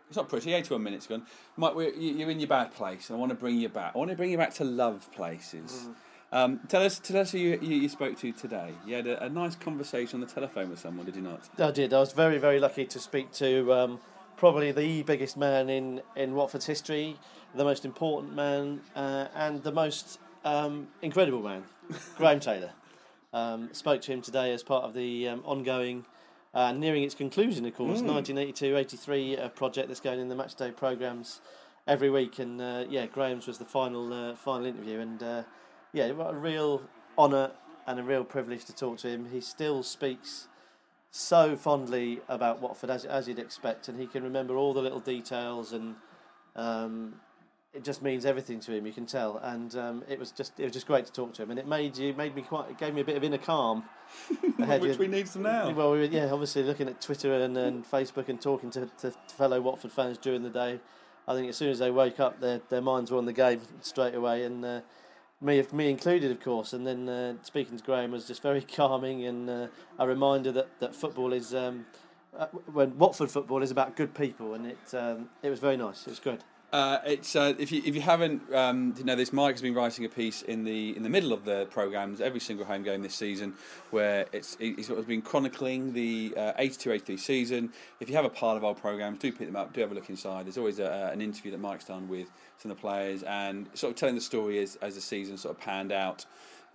it's 0.07 0.15
not 0.15 0.29
pretty. 0.29 0.53
81 0.53 0.81
minutes 0.81 1.05
gone. 1.07 1.23
Mike, 1.57 1.75
we're, 1.75 1.93
you- 1.93 2.13
you're 2.15 2.31
in 2.31 2.39
your 2.39 2.47
bad 2.47 2.73
place, 2.73 3.11
I 3.11 3.15
want 3.15 3.29
to 3.31 3.35
bring 3.37 3.57
you 3.57 3.67
back. 3.67 3.91
I 3.95 3.97
want 3.97 4.11
to 4.11 4.15
bring 4.17 4.31
you 4.31 4.37
back 4.37 4.53
to 4.55 4.63
love 4.63 5.11
places. 5.11 5.89
Um, 6.31 6.61
tell 6.69 6.83
us, 6.83 6.99
tell 6.99 7.17
us 7.21 7.31
who 7.31 7.39
you, 7.39 7.59
you, 7.61 7.75
you 7.75 7.89
spoke 7.89 8.17
to 8.19 8.31
today. 8.31 8.71
You 8.85 8.95
had 8.95 9.07
a, 9.07 9.25
a 9.25 9.29
nice 9.29 9.55
conversation 9.55 10.21
on 10.21 10.27
the 10.27 10.33
telephone 10.33 10.69
with 10.69 10.79
someone, 10.79 11.05
did 11.05 11.15
you 11.15 11.23
not? 11.23 11.49
I 11.59 11.71
did. 11.71 11.91
I 11.93 11.99
was 11.99 12.13
very, 12.13 12.37
very 12.37 12.59
lucky 12.59 12.85
to 12.85 12.99
speak 12.99 13.31
to 13.33 13.73
um, 13.73 13.99
probably 14.39 14.71
the 14.71 15.03
biggest 15.03 15.35
man 15.35 15.69
in, 15.69 16.01
in 16.15 16.33
Watford's 16.33 16.65
history, 16.65 17.17
the 17.55 17.65
most 17.65 17.83
important 17.83 18.33
man, 18.33 18.79
uh, 18.95 19.27
and 19.35 19.61
the 19.63 19.71
most 19.71 20.17
um, 20.45 20.87
incredible 21.01 21.41
man, 21.41 21.65
Graham 22.17 22.39
Taylor. 22.39 22.71
Um, 23.33 23.67
spoke 23.73 24.01
to 24.03 24.13
him 24.13 24.21
today 24.21 24.53
as 24.53 24.63
part 24.63 24.85
of 24.85 24.93
the 24.93 25.27
um, 25.27 25.43
ongoing, 25.45 26.05
uh, 26.53 26.71
nearing 26.71 27.03
its 27.03 27.13
conclusion, 27.13 27.65
of 27.65 27.75
course, 27.75 28.01
1982 28.01 28.77
83 28.77 29.37
uh, 29.37 29.49
project 29.49 29.89
that's 29.89 29.99
going 29.99 30.21
in 30.21 30.29
the 30.29 30.35
matchday 30.35 30.73
programmes 30.73 31.41
every 31.85 32.09
week. 32.09 32.39
And 32.39 32.61
uh, 32.61 32.85
yeah, 32.89 33.07
Graham's 33.07 33.45
was 33.45 33.57
the 33.57 33.65
final 33.65 34.13
uh, 34.13 34.35
final 34.35 34.65
interview, 34.65 34.99
and 34.99 35.21
uh, 35.21 35.43
yeah, 35.91 36.11
what 36.11 36.33
a 36.33 36.37
real 36.37 36.81
honour 37.17 37.51
and 37.85 37.99
a 37.99 38.03
real 38.03 38.23
privilege 38.23 38.63
to 38.65 38.73
talk 38.73 38.99
to 38.99 39.09
him. 39.09 39.27
He 39.31 39.41
still 39.41 39.83
speaks 39.83 40.47
so 41.11 41.55
fondly 41.55 42.21
about 42.27 42.61
Watford 42.61 42.89
as 42.89 43.05
as 43.05 43.27
you'd 43.27 43.39
expect, 43.39 43.87
and 43.87 43.99
he 43.99 44.07
can 44.07 44.23
remember 44.23 44.55
all 44.55 44.73
the 44.73 44.81
little 44.81 44.99
details, 44.99 45.73
and 45.73 45.95
um, 46.55 47.15
it 47.73 47.83
just 47.83 48.01
means 48.01 48.25
everything 48.25 48.59
to 48.61 48.71
him. 48.73 48.85
You 48.85 48.93
can 48.93 49.05
tell, 49.05 49.37
and 49.37 49.75
um, 49.75 50.03
it 50.09 50.19
was 50.19 50.31
just 50.31 50.59
it 50.59 50.63
was 50.63 50.73
just 50.73 50.87
great 50.87 51.05
to 51.05 51.11
talk 51.11 51.33
to 51.35 51.43
him, 51.43 51.51
and 51.51 51.59
it 51.59 51.67
made 51.67 51.97
you 51.97 52.13
made 52.13 52.35
me 52.35 52.41
quite 52.41 52.69
it 52.69 52.77
gave 52.77 52.93
me 52.93 53.01
a 53.01 53.05
bit 53.05 53.17
of 53.17 53.23
inner 53.23 53.37
calm. 53.37 53.83
ahead. 54.59 54.81
Which 54.81 54.97
we 54.97 55.07
need 55.07 55.27
some 55.27 55.43
now. 55.43 55.71
Well, 55.71 55.91
we 55.91 55.99
were, 55.99 56.05
yeah, 56.05 56.29
obviously 56.31 56.63
looking 56.63 56.87
at 56.87 57.01
Twitter 57.01 57.33
and, 57.33 57.55
and 57.57 57.89
Facebook 57.89 58.29
and 58.29 58.41
talking 58.41 58.71
to, 58.71 58.89
to 59.01 59.11
fellow 59.35 59.61
Watford 59.61 59.91
fans 59.91 60.17
during 60.17 60.43
the 60.43 60.49
day. 60.49 60.79
I 61.27 61.33
think 61.33 61.49
as 61.49 61.57
soon 61.57 61.69
as 61.69 61.79
they 61.79 61.91
woke 61.91 62.19
up, 62.19 62.39
their 62.39 62.59
their 62.69 62.81
minds 62.81 63.11
were 63.11 63.17
on 63.17 63.25
the 63.25 63.33
game 63.33 63.61
straight 63.81 64.15
away, 64.15 64.43
and 64.43 64.65
uh, 64.65 64.81
me 65.41 65.63
me 65.71 65.89
included, 65.89 66.31
of 66.31 66.39
course. 66.39 66.73
And 66.73 66.85
then 66.85 67.09
uh, 67.09 67.33
speaking 67.43 67.77
to 67.77 67.83
Graham 67.83 68.11
was 68.11 68.27
just 68.27 68.41
very 68.41 68.61
calming 68.75 69.25
and 69.25 69.49
uh, 69.49 69.67
a 69.97 70.07
reminder 70.07 70.51
that 70.51 70.79
that 70.79 70.95
football 70.95 71.33
is. 71.33 71.53
Um, 71.53 71.85
uh, 72.37 72.45
when 72.71 72.95
Watford 72.97 73.31
football 73.31 73.63
is 73.63 73.71
about 73.71 73.95
good 73.95 74.13
people, 74.13 74.53
and 74.53 74.67
it 74.67 74.93
um, 74.93 75.29
it 75.41 75.49
was 75.49 75.59
very 75.59 75.77
nice. 75.77 76.05
It 76.05 76.11
was 76.11 76.19
good. 76.19 76.43
Uh, 76.71 76.99
it's 77.03 77.35
uh, 77.35 77.53
if 77.57 77.71
you 77.71 77.81
if 77.83 77.95
you 77.95 78.01
haven't 78.01 78.53
um, 78.53 78.93
you 78.95 79.03
know 79.03 79.15
this 79.15 79.33
Mike 79.33 79.55
has 79.55 79.61
been 79.61 79.73
writing 79.73 80.05
a 80.05 80.09
piece 80.09 80.43
in 80.43 80.65
the 80.65 80.95
in 80.95 81.01
the 81.01 81.09
middle 81.09 81.33
of 81.33 81.43
the 81.43 81.65
programs 81.71 82.21
every 82.21 82.39
single 82.39 82.63
home 82.63 82.83
game 82.83 83.01
this 83.01 83.15
season 83.15 83.55
where 83.89 84.27
it's 84.31 84.55
he's 84.59 84.87
been 84.87 85.23
chronicling 85.23 85.93
the 85.93 86.31
uh, 86.37 86.53
82-83 86.59 87.19
season. 87.19 87.73
If 87.99 88.07
you 88.07 88.15
have 88.15 88.25
a 88.25 88.29
pile 88.29 88.55
of 88.55 88.63
old 88.63 88.77
programs, 88.77 89.17
do 89.17 89.31
pick 89.31 89.47
them 89.47 89.55
up, 89.55 89.73
do 89.73 89.81
have 89.81 89.91
a 89.91 89.95
look 89.95 90.11
inside. 90.11 90.45
There's 90.45 90.59
always 90.59 90.77
a, 90.77 91.09
an 91.11 91.21
interview 91.21 91.49
that 91.51 91.59
Mike's 91.59 91.85
done 91.85 92.07
with 92.07 92.27
some 92.59 92.69
of 92.69 92.77
the 92.77 92.81
players 92.81 93.23
and 93.23 93.67
sort 93.73 93.91
of 93.91 93.97
telling 93.97 94.13
the 94.13 94.21
story 94.21 94.59
as 94.59 94.75
as 94.75 94.93
the 94.93 95.01
season 95.01 95.37
sort 95.37 95.55
of 95.55 95.61
panned 95.61 95.91
out. 95.91 96.25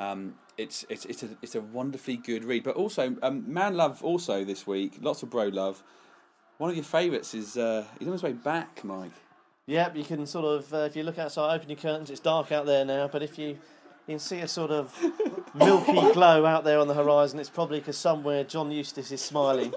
Um, 0.01 0.35
it's 0.59 0.85
it's 0.89 1.05
it's 1.05 1.23
a 1.23 1.29
it's 1.41 1.55
a 1.55 1.61
wonderfully 1.61 2.17
good 2.17 2.45
read, 2.45 2.65
but 2.65 2.75
also 2.75 3.15
um, 3.23 3.45
man 3.47 3.77
love 3.77 4.03
also 4.03 4.45
this 4.45 4.67
week. 4.67 4.99
Lots 5.01 5.23
of 5.23 5.31
bro 5.31 5.47
love. 5.47 5.85
One 6.59 6.71
of 6.71 6.75
your 6.75 6.85
favourites 6.85 7.33
is 7.33 7.57
uh, 7.57 7.85
he's 8.01 8.09
on 8.09 8.13
his 8.13 8.25
way 8.25 8.33
back, 8.33 8.83
Mike. 8.83 9.13
Yep, 9.67 9.97
you 9.97 10.05
can 10.05 10.27
sort 10.27 10.45
of, 10.45 10.75
uh, 10.75 10.79
if 10.79 10.95
you 10.95 11.03
look 11.05 11.19
outside, 11.19 11.55
open 11.55 11.71
your 11.71 11.79
curtains, 11.79 12.11
it's 12.11 12.21
dark 12.21 12.53
out 12.53 12.67
there 12.67 12.85
now, 12.85 13.09
but 13.09 13.23
if 13.23 13.39
you, 13.39 13.47
you 13.47 13.59
can 14.09 14.19
see 14.19 14.41
a 14.41 14.49
sort 14.49 14.71
of 14.71 14.95
milky 15.55 15.93
glow 16.13 16.45
out 16.45 16.65
there 16.65 16.79
on 16.79 16.87
the 16.87 16.93
horizon, 16.93 17.39
it's 17.39 17.49
probably 17.49 17.79
because 17.79 17.97
somewhere 17.97 18.45
John 18.45 18.71
Eustace 18.71 19.11
is 19.11 19.23
smiling 19.23 19.73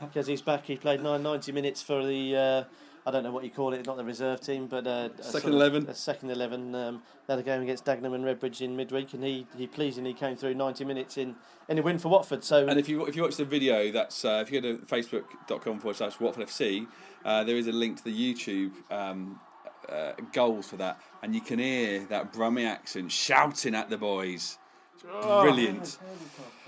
because 0.00 0.28
he's 0.28 0.42
back. 0.42 0.66
He 0.66 0.76
played 0.76 1.02
nine, 1.02 1.24
90 1.24 1.50
minutes 1.50 1.82
for 1.82 2.06
the, 2.06 2.36
uh, 2.36 2.64
I 3.04 3.10
don't 3.10 3.24
know 3.24 3.32
what 3.32 3.42
you 3.42 3.50
call 3.50 3.72
it, 3.72 3.84
not 3.84 3.96
the 3.96 4.04
reserve 4.04 4.40
team, 4.40 4.68
but 4.68 4.86
uh, 4.86 5.08
a 5.18 5.22
Second 5.22 5.30
sort 5.32 5.44
of- 5.44 5.52
11. 5.54 5.88
A 5.88 5.94
second 5.94 6.30
11. 6.30 6.74
Um, 6.74 7.02
they 7.26 7.32
had 7.34 7.40
a 7.40 7.42
game 7.42 7.62
against 7.62 7.84
Dagenham 7.84 8.14
and 8.14 8.24
Redbridge 8.24 8.60
in 8.60 8.76
midweek, 8.76 9.12
and 9.14 9.24
he, 9.24 9.46
he 9.56 9.66
pleasingly 9.66 10.14
came 10.14 10.36
through 10.36 10.54
90 10.54 10.84
minutes 10.84 11.16
in, 11.18 11.34
in 11.68 11.78
a 11.78 11.82
win 11.82 11.98
for 11.98 12.08
Watford. 12.10 12.44
So 12.44 12.66
And 12.66 12.78
if 12.78 12.88
you 12.88 13.04
if 13.06 13.16
you 13.16 13.22
watch 13.22 13.36
the 13.36 13.44
video, 13.44 13.90
that's 13.90 14.24
uh, 14.24 14.44
if 14.46 14.52
you 14.52 14.60
go 14.60 14.76
to 14.76 14.82
facebook.com 14.84 15.80
forward 15.80 15.96
slash 15.96 16.20
Watford 16.20 16.46
FC, 16.46 16.86
uh, 17.24 17.42
there 17.44 17.56
is 17.56 17.66
a 17.66 17.72
link 17.72 17.96
to 17.98 18.04
the 18.04 18.14
YouTube 18.34 18.72
um, 18.92 19.40
uh, 19.88 20.12
goals 20.32 20.68
for 20.68 20.76
that, 20.76 21.00
and 21.22 21.34
you 21.34 21.40
can 21.40 21.58
hear 21.58 22.04
that 22.06 22.32
Brummie 22.32 22.66
accent 22.66 23.10
shouting 23.10 23.74
at 23.74 23.90
the 23.90 23.98
boys. 23.98 24.58
It's 24.94 25.02
brilliant. 25.26 25.98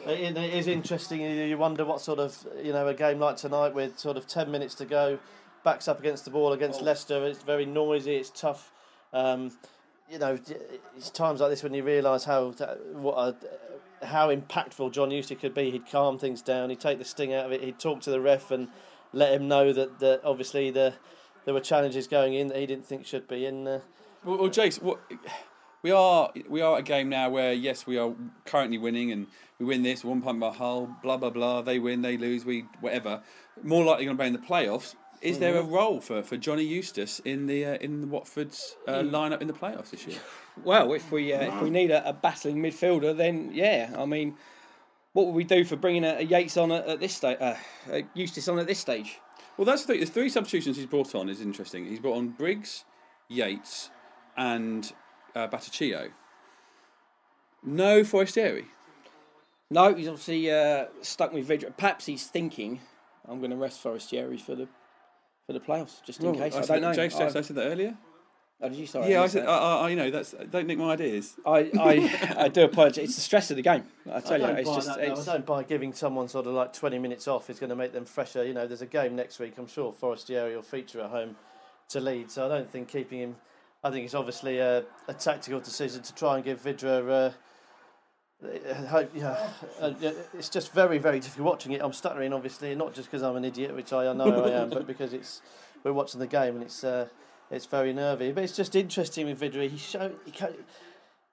It 0.06 0.36
it 0.36 0.54
is 0.54 0.66
interesting. 0.66 1.20
You 1.20 1.28
you 1.44 1.56
wonder 1.56 1.84
what 1.84 2.00
sort 2.00 2.18
of 2.18 2.36
you 2.62 2.72
know 2.72 2.86
a 2.88 2.94
game 2.94 3.20
like 3.20 3.36
tonight 3.36 3.74
with 3.74 3.98
sort 3.98 4.16
of 4.16 4.26
ten 4.26 4.50
minutes 4.50 4.74
to 4.76 4.84
go, 4.84 5.18
backs 5.64 5.88
up 5.88 5.98
against 5.98 6.24
the 6.24 6.30
ball 6.30 6.52
against 6.52 6.82
Leicester. 6.82 7.26
It's 7.26 7.42
very 7.42 7.66
noisy. 7.66 8.16
It's 8.16 8.30
tough. 8.30 8.70
Um, 9.12 9.50
you 10.10 10.18
know, 10.18 10.38
it's 10.96 11.10
times 11.10 11.40
like 11.40 11.50
this 11.50 11.62
when 11.62 11.74
you 11.74 11.82
realise 11.82 12.24
how 12.24 12.50
what 12.92 13.16
a, 13.16 14.06
how 14.06 14.28
impactful 14.28 14.92
John 14.92 15.10
Eustace 15.10 15.38
could 15.40 15.54
be. 15.54 15.70
He'd 15.70 15.90
calm 15.90 16.18
things 16.18 16.42
down. 16.42 16.70
He'd 16.70 16.80
take 16.80 16.98
the 16.98 17.04
sting 17.04 17.32
out 17.32 17.46
of 17.46 17.52
it. 17.52 17.62
He'd 17.62 17.78
talk 17.78 18.00
to 18.02 18.10
the 18.10 18.20
ref 18.20 18.50
and 18.50 18.68
let 19.12 19.32
him 19.32 19.48
know 19.48 19.72
that, 19.72 19.98
that 20.00 20.20
obviously 20.24 20.70
the 20.70 20.94
there 21.44 21.54
were 21.54 21.60
challenges 21.60 22.06
going 22.06 22.34
in 22.34 22.48
that 22.48 22.58
he 22.58 22.66
didn't 22.66 22.86
think 22.86 23.06
should 23.06 23.26
be. 23.28 23.46
in. 23.46 23.66
uh, 23.66 23.80
Well, 24.24 24.38
well 24.38 24.50
Jace, 24.50 24.80
what, 24.80 25.00
we 25.82 25.90
are 25.90 26.30
we 26.48 26.60
are 26.60 26.74
at 26.74 26.80
a 26.80 26.82
game 26.82 27.08
now 27.08 27.30
where 27.30 27.52
yes, 27.52 27.86
we 27.86 27.98
are 27.98 28.14
currently 28.44 28.78
winning, 28.78 29.12
and 29.12 29.26
we 29.58 29.66
win 29.66 29.82
this 29.82 30.04
one 30.04 30.22
point 30.22 30.40
by 30.40 30.52
Hull. 30.52 30.96
Blah 31.02 31.16
blah 31.16 31.30
blah. 31.30 31.62
They 31.62 31.78
win, 31.78 32.02
they 32.02 32.16
lose, 32.16 32.44
we 32.44 32.66
whatever. 32.80 33.22
More 33.62 33.84
likely 33.84 34.04
going 34.04 34.16
to 34.16 34.22
be 34.22 34.26
in 34.26 34.32
the 34.32 34.38
playoffs. 34.38 34.94
Is 35.20 35.38
there 35.38 35.56
a 35.56 35.62
role 35.62 36.00
for, 36.00 36.22
for 36.22 36.36
Johnny 36.36 36.64
Eustace 36.64 37.20
in 37.20 37.46
the 37.46 37.64
uh, 37.64 37.74
in 37.76 38.00
the 38.00 38.06
Watford's 38.06 38.76
uh, 38.86 38.98
lineup 38.98 39.40
in 39.40 39.46
the 39.46 39.54
playoffs 39.54 39.90
this 39.90 40.06
year? 40.06 40.18
Well, 40.62 40.92
if 40.92 41.10
we 41.10 41.32
uh, 41.32 41.54
if 41.54 41.62
we 41.62 41.70
need 41.70 41.90
a, 41.90 42.08
a 42.08 42.12
battling 42.12 42.56
midfielder, 42.56 43.16
then 43.16 43.50
yeah. 43.52 43.94
I 43.96 44.04
mean, 44.04 44.36
what 45.12 45.26
would 45.26 45.34
we 45.34 45.44
do 45.44 45.64
for 45.64 45.76
bringing 45.76 46.04
a, 46.04 46.16
a 46.16 46.22
Yates 46.22 46.56
on 46.56 46.72
at, 46.72 46.86
at 46.86 47.00
this 47.00 47.14
stage? 47.14 47.38
Uh, 47.40 47.54
Eustace 48.14 48.48
on 48.48 48.58
at 48.58 48.66
this 48.66 48.78
stage? 48.78 49.18
Well, 49.56 49.64
that's 49.64 49.84
the, 49.84 49.98
the 49.98 50.06
three 50.06 50.28
substitutions 50.28 50.76
he's 50.76 50.86
brought 50.86 51.14
on 51.14 51.28
is 51.28 51.40
interesting. 51.40 51.86
He's 51.86 52.00
brought 52.00 52.16
on 52.16 52.28
Briggs, 52.28 52.84
Yates, 53.28 53.90
and 54.36 54.92
uh. 55.34 55.48
No 57.62 58.04
Forestieri. 58.04 58.66
No, 59.70 59.94
he's 59.94 60.08
obviously 60.08 60.50
uh, 60.50 60.86
stuck 61.00 61.32
with 61.32 61.48
Vydra. 61.48 61.76
Perhaps 61.76 62.06
he's 62.06 62.26
thinking, 62.26 62.80
I'm 63.26 63.38
going 63.38 63.50
to 63.50 63.56
rest 63.56 63.80
Forestieri 63.80 64.38
for 64.38 64.54
the 64.54 64.68
for 65.46 65.52
the 65.52 65.60
playoffs, 65.60 66.02
just 66.04 66.22
in 66.22 66.34
case. 66.34 66.54
I, 66.54 66.60
said 66.62 66.80
don't 66.80 66.82
know. 66.82 66.94
that- 66.94 67.10
Jace, 67.10 67.20
I- 67.20 67.26
Jace, 67.26 67.36
I 67.36 67.40
said 67.42 67.56
that 67.56 67.66
earlier. 67.66 67.96
Oh, 68.60 68.68
did 68.68 68.78
you? 68.78 68.86
Sorry. 68.86 69.10
yeah, 69.10 69.22
I 69.22 69.26
said. 69.26 69.46
I, 69.46 69.56
I, 69.80 69.88
you 69.90 69.96
know, 69.96 70.10
that's 70.10 70.32
don't 70.50 70.66
nick 70.66 70.78
my 70.78 70.92
ideas. 70.92 71.34
I, 71.44 71.70
I, 71.78 72.34
I 72.44 72.48
do 72.48 72.62
apologise. 72.64 73.04
It's 73.04 73.14
the 73.16 73.20
stress 73.20 73.50
of 73.50 73.56
the 73.56 73.62
game. 73.62 73.84
I 74.10 74.20
tell 74.20 74.34
I 74.34 74.36
you, 74.36 74.46
don't, 74.46 74.58
it's 74.58 74.70
just. 74.74 74.86
that. 74.86 75.00
It's, 75.00 75.28
I 75.28 75.32
don't 75.34 75.44
buy 75.46 75.64
giving 75.64 75.92
someone 75.92 76.28
sort 76.28 76.46
of 76.46 76.54
like 76.54 76.72
20 76.72 76.98
minutes 76.98 77.28
off 77.28 77.50
is 77.50 77.58
going 77.58 77.70
to 77.70 77.76
make 77.76 77.92
them 77.92 78.04
fresher. 78.04 78.44
You 78.44 78.54
know, 78.54 78.66
there's 78.66 78.80
a 78.80 78.86
game 78.86 79.16
next 79.16 79.38
week. 79.38 79.54
I'm 79.58 79.66
sure 79.66 79.92
Forestieri 79.92 80.54
will 80.54 80.62
feature 80.62 81.00
at 81.00 81.10
home 81.10 81.36
to 81.90 82.00
lead. 82.00 82.30
So 82.30 82.46
I 82.46 82.48
don't 82.48 82.70
think 82.70 82.88
keeping 82.88 83.18
him. 83.18 83.36
I 83.82 83.90
think 83.90 84.04
it's 84.06 84.14
obviously 84.14 84.58
a, 84.58 84.84
a 85.08 85.14
tactical 85.14 85.60
decision 85.60 86.00
to 86.02 86.14
try 86.14 86.36
and 86.36 86.44
give 86.44 86.62
Vydra. 86.62 87.10
Uh, 87.10 87.32
uh, 88.44 89.04
yeah, 89.14 89.50
uh, 89.80 89.92
it's 90.34 90.48
just 90.48 90.72
very, 90.72 90.98
very 90.98 91.20
difficult 91.20 91.46
watching 91.46 91.72
it. 91.72 91.82
I'm 91.82 91.92
stuttering, 91.92 92.32
obviously, 92.32 92.74
not 92.74 92.94
just 92.94 93.10
because 93.10 93.22
I'm 93.22 93.36
an 93.36 93.44
idiot, 93.44 93.74
which 93.74 93.92
I 93.92 94.12
know 94.12 94.44
I 94.44 94.50
am, 94.50 94.70
but 94.70 94.86
because 94.86 95.12
it's 95.12 95.42
we're 95.82 95.92
watching 95.92 96.20
the 96.20 96.26
game 96.26 96.54
and 96.54 96.64
it's 96.64 96.82
uh, 96.82 97.08
it's 97.50 97.66
very 97.66 97.92
nervy. 97.92 98.32
But 98.32 98.44
it's 98.44 98.56
just 98.56 98.74
interesting 98.74 99.26
with 99.26 99.40
Vidri. 99.40 99.68
He 99.68 99.78
show 99.78 100.12
he, 100.24 100.32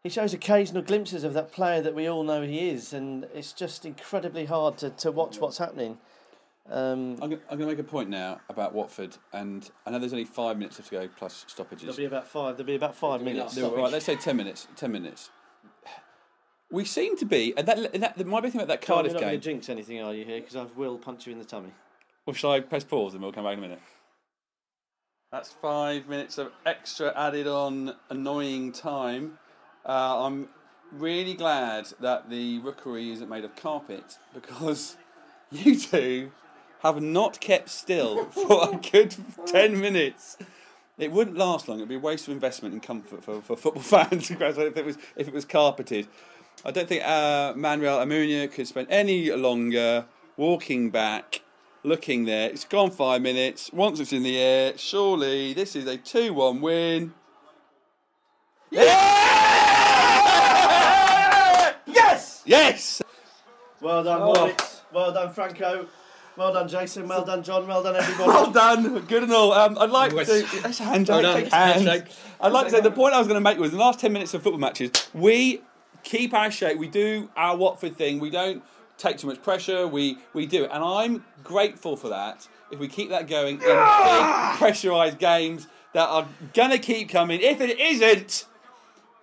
he 0.03 0.09
shows 0.09 0.33
occasional 0.33 0.81
glimpses 0.81 1.23
of 1.23 1.33
that 1.33 1.51
player 1.51 1.81
that 1.81 1.95
we 1.95 2.07
all 2.07 2.23
know 2.23 2.41
he 2.41 2.69
is, 2.69 2.93
and 2.93 3.25
it's 3.33 3.53
just 3.53 3.85
incredibly 3.85 4.45
hard 4.45 4.77
to, 4.79 4.89
to 4.89 5.11
watch 5.11 5.39
what's 5.39 5.57
happening. 5.57 5.97
Um, 6.69 7.17
I'm 7.21 7.29
going, 7.29 7.59
to 7.59 7.65
make 7.65 7.79
a 7.79 7.83
point 7.83 8.09
now 8.09 8.39
about 8.49 8.73
Watford, 8.73 9.17
and 9.33 9.69
I 9.85 9.91
know 9.91 9.99
there's 9.99 10.13
only 10.13 10.25
five 10.25 10.57
minutes 10.57 10.77
left 10.77 10.89
to 10.91 10.95
go 10.95 11.09
plus 11.17 11.43
stoppages. 11.47 11.83
there'll 11.83 11.97
be 11.97 12.05
about 12.05 12.27
five. 12.27 12.55
There'll 12.55 12.67
be 12.67 12.75
about 12.75 12.95
five 12.95 13.21
minutes. 13.21 13.57
Right, 13.57 13.91
let's 13.91 14.05
say 14.05 14.15
ten 14.15 14.37
minutes. 14.37 14.67
Ten 14.75 14.91
minutes. 14.91 15.31
We 16.71 16.85
seem 16.85 17.17
to 17.17 17.25
be, 17.25 17.53
and 17.57 17.67
that, 17.67 17.93
and 17.93 18.01
that 18.01 18.17
the, 18.17 18.23
my 18.23 18.39
big 18.39 18.53
thing 18.53 18.61
about 18.61 18.69
that 18.69 18.81
Carl, 18.81 18.99
Cardiff 18.99 19.11
you're 19.11 19.21
not 19.21 19.27
going 19.27 19.33
game. 19.33 19.41
to 19.41 19.45
jinx 19.45 19.69
anything, 19.69 20.01
are 20.01 20.13
you 20.13 20.23
here? 20.23 20.39
Because 20.39 20.55
I 20.55 20.65
will 20.75 20.97
punch 20.97 21.27
you 21.27 21.33
in 21.33 21.39
the 21.39 21.45
tummy. 21.45 21.71
Or 22.25 22.33
shall 22.33 22.51
I 22.51 22.61
press 22.61 22.83
pause 22.83 23.13
and 23.13 23.21
we'll 23.21 23.33
come 23.33 23.43
back 23.43 23.53
in 23.53 23.59
a 23.59 23.61
minute? 23.61 23.81
That's 25.31 25.51
five 25.61 26.07
minutes 26.07 26.37
of 26.37 26.51
extra 26.65 27.13
added 27.17 27.47
on 27.47 27.95
annoying 28.09 28.71
time. 28.71 29.37
Uh, 29.85 30.25
I'm 30.25 30.49
really 30.91 31.33
glad 31.33 31.87
that 31.99 32.29
the 32.29 32.59
rookery 32.59 33.11
isn't 33.11 33.29
made 33.29 33.45
of 33.45 33.55
carpet 33.55 34.17
because 34.33 34.97
you 35.51 35.77
two 35.77 36.31
have 36.81 37.01
not 37.01 37.39
kept 37.39 37.69
still 37.69 38.25
for 38.31 38.73
a 38.73 38.77
good 38.77 39.15
10 39.45 39.79
minutes. 39.79 40.37
It 40.97 41.11
wouldn't 41.11 41.37
last 41.37 41.67
long. 41.67 41.79
It'd 41.79 41.89
be 41.89 41.95
a 41.95 41.99
waste 41.99 42.27
of 42.27 42.33
investment 42.33 42.73
and 42.73 42.83
comfort 42.83 43.23
for, 43.23 43.41
for 43.41 43.55
football 43.55 43.81
fans 44.07 44.29
if 44.29 44.41
it 44.41 44.85
was 44.85 44.97
if 45.15 45.27
it 45.27 45.33
was 45.33 45.45
carpeted. 45.45 46.07
I 46.63 46.71
don't 46.71 46.87
think 46.87 47.03
uh, 47.03 47.53
Manuel 47.55 47.99
Almunia 48.05 48.51
could 48.51 48.67
spend 48.67 48.87
any 48.91 49.31
longer 49.31 50.05
walking 50.37 50.91
back, 50.91 51.41
looking 51.83 52.25
there. 52.25 52.49
It's 52.49 52.65
gone 52.65 52.91
five 52.91 53.21
minutes. 53.21 53.71
Once 53.73 53.99
it's 53.99 54.13
in 54.13 54.21
the 54.23 54.37
air, 54.37 54.77
surely 54.77 55.53
this 55.53 55.75
is 55.75 55.87
a 55.87 55.97
two-one 55.97 56.61
win. 56.61 57.13
Yeah! 60.41 61.73
Yes! 61.87 62.43
Yes! 62.45 63.01
Well 63.81 64.03
done, 64.03 64.21
Oh. 64.21 64.35
Hornets. 64.35 64.81
Well 64.93 65.11
done, 65.13 65.33
Franco. 65.33 65.87
Well 66.37 66.53
done, 66.53 66.67
Jason. 66.67 67.07
Well 67.07 67.25
done, 67.25 67.43
John. 67.43 67.67
Well 67.67 67.81
done, 67.83 67.95
everybody. 67.95 68.29
Well 68.29 68.51
done, 68.51 68.99
good 69.07 69.23
and 69.23 69.33
all. 69.33 69.51
Um, 69.51 69.77
I'd 69.79 69.89
like 69.89 70.11
Yes. 70.13 70.27
to. 70.27 70.61
That's 70.61 70.79
a 70.79 70.83
handshake. 70.83 71.23
Well 71.23 71.33
done. 71.41 71.45
Handshake. 71.45 72.03
I'd 72.39 72.51
like 72.51 72.65
to 72.65 72.71
say 72.71 72.81
the 72.81 72.91
point 72.91 73.13
I 73.13 73.17
was 73.19 73.27
going 73.27 73.35
to 73.35 73.41
make 73.41 73.57
was 73.57 73.71
in 73.71 73.77
the 73.77 73.83
last 73.83 73.99
ten 73.99 74.13
minutes 74.13 74.33
of 74.33 74.41
football 74.43 74.59
matches, 74.59 74.91
we 75.13 75.61
keep 76.03 76.33
our 76.33 76.51
shape. 76.51 76.77
We 76.77 76.87
do 76.87 77.29
our 77.35 77.55
Watford 77.55 77.95
thing. 77.95 78.19
We 78.19 78.29
don't 78.29 78.63
take 78.97 79.17
too 79.17 79.27
much 79.27 79.41
pressure. 79.41 79.87
We 79.87 80.17
we 80.33 80.45
do 80.45 80.63
it, 80.63 80.71
and 80.71 80.83
I'm 80.83 81.25
grateful 81.43 81.95
for 81.95 82.09
that. 82.09 82.47
If 82.71 82.79
we 82.79 82.87
keep 82.87 83.09
that 83.09 83.27
going 83.27 83.55
in 83.55 83.59
big 83.59 83.67
pressurised 83.67 85.19
games 85.19 85.67
that 85.93 86.07
are 86.07 86.27
gonna 86.53 86.77
keep 86.77 87.09
coming. 87.09 87.41
If 87.41 87.59
it 87.59 87.79
isn't 87.79 88.45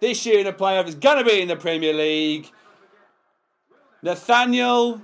this 0.00 0.26
year 0.26 0.40
in 0.40 0.44
the 0.44 0.52
playoff, 0.52 0.86
it's 0.86 0.94
gonna 0.94 1.24
be 1.24 1.40
in 1.40 1.48
the 1.48 1.56
Premier 1.56 1.94
League. 1.94 2.50
Nathaniel, 4.02 5.00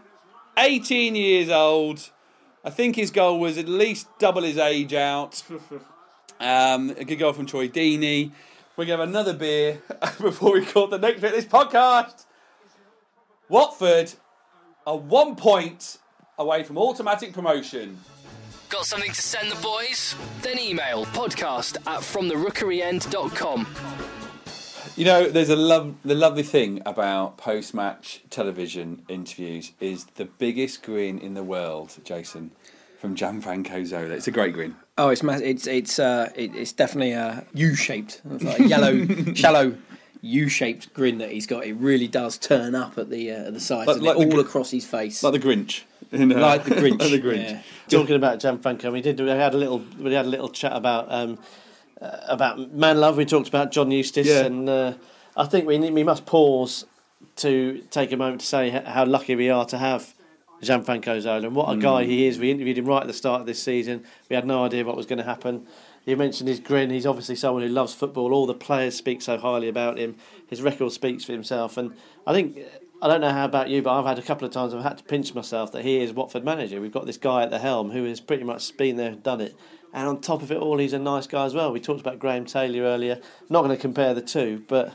18 0.57 1.17
years 1.17 1.49
old. 1.49 2.11
I 2.65 2.71
think 2.71 2.97
his 2.97 3.11
goal 3.11 3.41
was 3.41 3.59
at 3.59 3.69
least 3.69 4.07
double 4.19 4.43
his 4.43 4.59
age 4.59 4.95
out. 4.95 5.43
Um, 6.41 6.91
a 6.91 7.05
good 7.05 7.21
goal 7.21 7.33
from 7.33 7.47
Troy 7.47 7.69
Deeney. 7.69 8.33
We're 8.77 8.87
going 8.87 8.99
to 8.99 9.03
have 9.03 9.09
another 9.09 9.35
beer 9.35 9.81
before 10.21 10.53
we 10.53 10.65
call 10.65 10.89
the 10.89 10.99
next 10.99 11.21
bit 11.21 11.33
of 11.33 11.37
this 11.37 11.45
podcast. 11.45 12.25
Watford 13.49 14.13
are 14.85 14.97
one 14.97 15.37
point 15.37 15.99
away 16.39 16.65
from 16.65 16.77
automatic 16.77 17.33
promotion. 17.33 17.99
Got 18.71 18.87
something 18.87 19.13
to 19.13 19.23
send 19.23 19.53
the 19.53 19.63
boys? 19.63 20.17
Then 20.43 20.59
email 20.59 21.05
podcast 21.07 21.77
at 21.87 22.01
fromtherookeryend.com. 22.01 23.69
You 24.97 25.05
know, 25.05 25.29
there's 25.29 25.51
a 25.51 25.57
love. 25.57 25.95
The 26.05 26.15
lovely 26.17 26.43
thing 26.43 26.83
about 26.85 27.37
post-match 27.37 28.23
television 28.31 29.03
interviews 29.09 29.71
is 29.79 30.05
the 30.17 30.25
biggest 30.25 30.83
grin 30.83 31.21
in 31.21 31.35
the 31.35 31.45
world, 31.45 31.97
Jason, 32.03 32.51
from 33.05 33.14
Gianfranco 33.14 33.85
Zola. 33.85 34.14
It's 34.14 34.29
a 34.29 34.31
great 34.31 34.55
grin. 34.55 34.75
Oh, 34.97 35.11
it's 35.11 35.23
mass- 35.23 35.43
it's 35.43 35.67
it's 35.67 35.99
uh, 35.99 36.31
it, 36.35 36.55
it's 36.57 36.73
definitely 36.73 37.12
a 37.12 37.45
U-shaped, 37.53 38.23
it's 38.31 38.43
like 38.45 38.61
a 38.61 38.64
yellow, 38.67 39.07
shallow 39.35 39.75
U-shaped 40.23 40.95
grin 40.95 41.19
that 41.19 41.31
he's 41.31 41.47
got. 41.47 41.67
It 41.67 41.75
really 41.75 42.09
does 42.09 42.38
turn 42.38 42.75
up 42.75 42.97
at 42.97 43.11
the 43.11 43.31
uh, 43.31 43.49
at 43.49 43.53
the 43.55 43.61
sides, 43.61 43.88
Like- 43.88 43.97
and 43.99 44.07
like 44.07 44.17
all 44.17 44.23
the 44.25 44.35
gr- 44.37 44.40
across 44.40 44.71
his 44.71 44.87
face, 44.87 45.23
Like 45.23 45.35
the 45.35 45.38
Grinch. 45.38 45.83
In, 46.12 46.33
uh, 46.33 46.38
like 46.40 46.64
the 46.64 46.71
Grinch. 46.83 46.99
like 47.01 47.11
the 47.11 47.21
Grinch. 47.21 47.51
Yeah. 47.51 47.62
Talking 47.88 48.17
about 48.17 48.38
Gianfranco, 48.40 48.90
we 48.90 49.03
did. 49.03 49.21
We 49.21 49.29
had 49.29 49.53
a 49.53 49.59
little. 49.59 49.85
We 49.99 50.14
had 50.14 50.25
a 50.25 50.29
little 50.31 50.49
chat 50.49 50.73
about 50.75 51.12
um, 51.12 51.38
uh, 52.01 52.17
about 52.29 52.73
man 52.73 53.01
love. 53.01 53.19
We 53.19 53.27
talked 53.27 53.49
about 53.49 53.71
John 53.71 53.90
Eustace, 53.90 54.27
Yeah. 54.27 54.47
and 54.47 54.67
uh, 54.67 54.95
I 55.37 55.45
think 55.45 55.67
we 55.67 55.77
need, 55.77 55.93
we 55.93 56.05
must 56.05 56.25
pause 56.25 56.87
to 57.37 57.83
take 57.90 58.12
a 58.12 58.17
moment 58.17 58.40
to 58.40 58.47
say 58.47 58.71
how 58.71 59.05
lucky 59.05 59.35
we 59.35 59.51
are 59.51 59.67
to 59.67 59.77
have 59.77 60.14
Gianfranco 60.62 61.21
Zola 61.21 61.47
and 61.47 61.55
what 61.55 61.77
a 61.77 61.77
guy 61.77 62.05
he 62.05 62.27
is. 62.27 62.38
We 62.38 62.51
interviewed 62.51 62.79
him 62.79 62.87
right 62.87 63.03
at 63.03 63.07
the 63.07 63.12
start 63.12 63.40
of 63.40 63.47
this 63.47 63.62
season. 63.62 64.05
We 64.29 64.37
had 64.37 64.47
no 64.47 64.64
idea 64.64 64.85
what 64.85 64.97
was 64.97 65.07
going 65.07 65.19
to 65.19 65.25
happen. 65.25 65.67
You 66.07 66.17
mentioned 66.17 66.49
his 66.49 66.61
grin. 66.61 66.90
He's 66.90 67.07
obviously 67.07 67.37
someone 67.37 67.62
who 67.62 67.69
loves 67.69 67.95
football. 67.95 68.33
All 68.33 68.47
the 68.47 68.55
players 68.55 68.95
speak 68.95 69.23
so 69.23 69.38
highly 69.38 69.69
about 69.69 69.99
him. 69.99 70.17
His 70.49 70.62
record 70.62 70.93
speaks 70.93 71.25
for 71.25 71.33
himself. 71.33 71.77
And 71.77 71.95
I 72.27 72.33
think 72.33 72.59
I 73.03 73.09
don't 73.09 73.21
know 73.21 73.33
how 73.33 73.45
about 73.45 73.69
you, 73.69 73.83
but 73.83 73.99
I've 73.99 74.07
had 74.07 74.19
a 74.19 74.23
couple 74.23 74.47
of 74.47 74.53
times 74.53 74.73
I've 74.73 74.83
had 74.83 74.99
to 74.99 75.05
pinch 75.05 75.35
myself 75.35 75.73
that 75.73 75.85
he 75.85 76.01
is 76.01 76.12
Watford 76.12 76.45
manager. 76.45 76.81
We've 76.81 76.93
got 76.93 77.07
this 77.07 77.19
guy 77.19 77.43
at 77.43 77.51
the 77.51 77.59
helm 77.59 77.90
who 77.90 78.05
has 78.05 78.21
pretty 78.21 78.45
much 78.45 78.77
been 78.77 78.97
there 78.97 79.12
and 79.12 79.23
done 79.23 79.40
it. 79.40 79.55
And 79.93 80.09
on 80.09 80.21
top 80.21 80.43
of 80.43 80.51
it 80.51 80.59
all, 80.59 80.79
he's 80.79 80.93
a 80.93 80.99
nice 80.99 81.27
guy 81.27 81.45
as 81.45 81.55
well. 81.55 81.71
We 81.73 81.81
talked 81.81 82.01
about 82.01 82.19
Graham 82.19 82.47
Taylor 82.47 82.83
earlier. 82.83 83.21
Not 83.49 83.62
going 83.62 83.77
to 83.77 83.81
compare 83.81 84.12
the 84.14 84.23
two, 84.23 84.64
but 84.69 84.95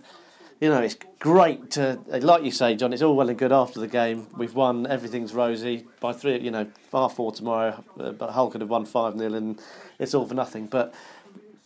you 0.60 0.70
know, 0.70 0.82
it's 0.82 0.98
great 1.20 1.72
to, 1.72 2.00
like 2.08 2.44
you 2.44 2.52
say, 2.52 2.76
John. 2.76 2.92
It's 2.94 3.02
all 3.02 3.16
well 3.16 3.30
and 3.30 3.38
good 3.38 3.52
after 3.52 3.80
the 3.80 3.88
game. 3.88 4.28
We've 4.38 4.54
won. 4.54 4.86
Everything's 4.88 5.34
rosy. 5.34 5.86
By 6.00 6.14
three, 6.14 6.40
you 6.40 6.52
know, 6.52 6.68
far 6.92 7.10
four 7.10 7.32
tomorrow. 7.32 7.84
uh, 8.00 8.12
But 8.12 8.32
Hull 8.32 8.50
could 8.52 8.62
have 8.62 8.70
won 8.70 8.86
five 8.86 9.18
0 9.18 9.34
and 9.34 9.62
it's 10.00 10.14
all 10.14 10.26
for 10.26 10.34
nothing. 10.34 10.68
But 10.68 10.94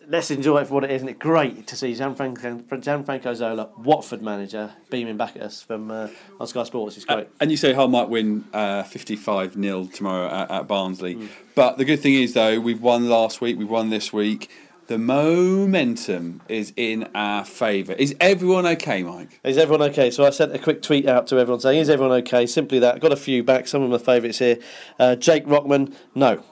let's 0.08 0.30
enjoy 0.32 0.60
it 0.60 0.68
for 0.68 0.76
what 0.76 0.84
it 0.84 0.92
is, 0.92 0.98
isn't 0.98 1.10
it's 1.10 1.20
great 1.20 1.66
to 1.68 1.76
see 1.76 1.94
Gianfranco, 1.94 2.64
Gianfranco 2.68 3.36
Zola, 3.36 3.70
Watford 3.78 4.22
manager, 4.22 4.72
beaming 4.90 5.18
back 5.18 5.36
at 5.38 5.44
us 5.44 5.62
from 5.62 5.90
uh, 5.90 6.10
on 6.40 6.46
Sky 6.48 6.64
Sports. 6.64 6.98
It's 6.98 7.06
great. 7.06 7.28
And 7.40 7.50
you 7.50 7.58
say 7.58 7.74
Hull 7.74 7.88
might 7.88 8.10
win 8.10 8.44
uh, 8.54 8.84
55 8.84 9.54
0 9.54 9.86
tomorrow 9.94 10.28
at, 10.28 10.52
at 10.52 10.68
Barnsley. 10.68 11.30
But 11.56 11.78
the 11.78 11.86
good 11.86 12.00
thing 12.00 12.16
is, 12.16 12.34
though, 12.34 12.60
we've 12.60 12.82
won 12.82 13.10
last 13.10 13.42
week, 13.42 13.58
we've 13.58 13.70
won 13.70 13.90
this 13.90 14.12
week. 14.14 14.50
The 14.94 15.00
momentum 15.00 16.42
is 16.48 16.72
in 16.78 17.10
our 17.16 17.44
favour. 17.44 17.94
Is 17.94 18.16
everyone 18.20 18.68
okay, 18.68 19.02
Mike? 19.02 19.40
Is 19.44 19.58
everyone 19.58 19.82
okay? 19.90 20.12
So 20.12 20.24
I 20.24 20.30
sent 20.30 20.54
a 20.54 20.60
quick 20.60 20.84
tweet 20.84 21.08
out 21.08 21.26
to 21.30 21.40
everyone 21.40 21.62
saying, 21.62 21.80
"Is 21.80 21.90
everyone 21.90 22.16
okay?" 22.20 22.46
Simply 22.46 22.78
that. 22.78 23.00
Got 23.00 23.12
a 23.12 23.16
few 23.16 23.44
back. 23.44 23.68
Some 23.68 23.82
of 23.82 23.90
my 23.90 23.98
favourites 23.98 24.38
here. 24.38 24.60
Uh, 25.00 25.16
Jake 25.16 25.48
Rockman, 25.48 25.96
no. 26.14 26.44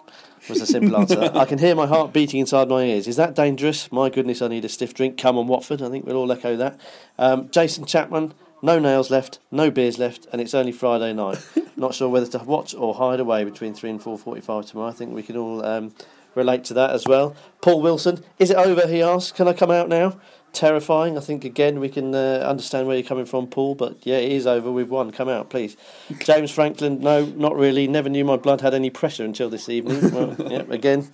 Was 0.49 0.60
the 0.60 0.65
simple 0.65 0.97
answer. 0.99 1.30
I 1.36 1.45
can 1.45 1.60
hear 1.60 1.75
my 1.75 1.86
heart 1.86 2.13
beating 2.13 2.39
inside 2.39 2.67
my 2.67 2.82
ears. 2.82 3.08
Is 3.08 3.15
that 3.17 3.36
dangerous? 3.36 3.91
My 3.91 4.10
goodness, 4.10 4.41
I 4.41 4.47
need 4.47 4.65
a 4.65 4.69
stiff 4.69 4.95
drink. 4.95 5.19
Come 5.19 5.38
on, 5.38 5.45
Watford. 5.45 5.84
I 5.84 5.89
think 5.89 6.08
we'll 6.08 6.17
all 6.17 6.32
echo 6.32 6.58
that. 6.58 6.80
Um, 7.19 7.47
Jason 7.51 7.86
Chapman, 7.86 8.34
no 8.63 8.80
nails 8.80 9.12
left, 9.12 9.38
no 9.51 9.69
beers 9.69 9.99
left, 9.99 10.25
and 10.32 10.41
it's 10.41 10.56
only 10.56 10.71
Friday 10.71 11.13
night. 11.13 11.47
Not 11.77 11.93
sure 11.93 12.10
whether 12.10 12.25
to 12.25 12.39
watch 12.39 12.73
or 12.73 12.95
hide 12.95 13.19
away 13.19 13.43
between 13.43 13.75
three 13.75 13.91
and 13.91 14.01
four 14.01 14.17
forty-five 14.17 14.65
tomorrow. 14.65 14.89
I 14.89 14.93
think 14.93 15.13
we 15.13 15.21
can 15.21 15.38
all 15.38 15.63
um, 15.63 15.93
relate 16.36 16.63
to 16.65 16.74
that 16.76 16.91
as 16.91 17.06
well. 17.06 17.36
Paul 17.62 17.82
Wilson, 17.82 18.24
is 18.39 18.52
it 18.52 18.58
over? 18.58 18.88
He 18.88 19.02
asks. 19.02 19.32
Can 19.32 19.48
I 19.48 19.54
come 19.54 19.72
out 19.72 19.89
now? 19.89 20.20
Terrifying. 20.54 21.17
I 21.17 21.22
think 21.22 21.46
again 21.46 21.80
we 21.80 21.88
can 21.88 22.13
uh, 22.13 22.46
understand 22.48 22.88
where 22.88 22.98
you're 22.98 23.08
coming 23.08 23.26
from, 23.26 23.48
Paul. 23.48 23.76
But 23.76 23.98
yeah, 24.06 24.17
it 24.17 24.32
is 24.32 24.46
over. 24.46 24.72
We've 24.72 24.89
won. 24.89 25.12
Come 25.12 25.30
out, 25.30 25.50
please. 25.50 25.78
James 26.20 26.52
Franklin, 26.52 27.00
no, 27.00 27.26
not 27.26 27.56
really. 27.56 27.88
Never 27.88 28.10
knew 28.10 28.26
my 28.26 28.38
blood 28.38 28.62
had 28.62 28.74
any 28.74 28.89
pressure 28.89 29.24
until 29.24 29.50
this 29.50 29.70
evening. 29.70 30.02
Well, 30.12 30.36
yeah, 30.52 30.63
again. 30.70 31.12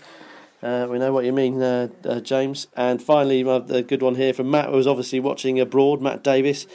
Uh, 0.63 0.87
we 0.89 0.97
know 0.97 1.13
what 1.13 1.23
you 1.23 1.31
mean, 1.31 1.61
uh, 1.61 1.87
uh, 2.03 2.19
James. 2.19 2.67
And 2.75 2.99
finally, 2.99 3.41
a 3.41 3.83
good 3.83 4.01
one 4.01 4.15
here 4.15 4.33
from 4.33 4.49
Matt, 4.49 4.69
who 4.69 4.75
was 4.75 4.87
obviously 4.87 5.19
watching 5.19 5.59
abroad. 5.59 6.01
Matt 6.01 6.23
Davis. 6.23 6.65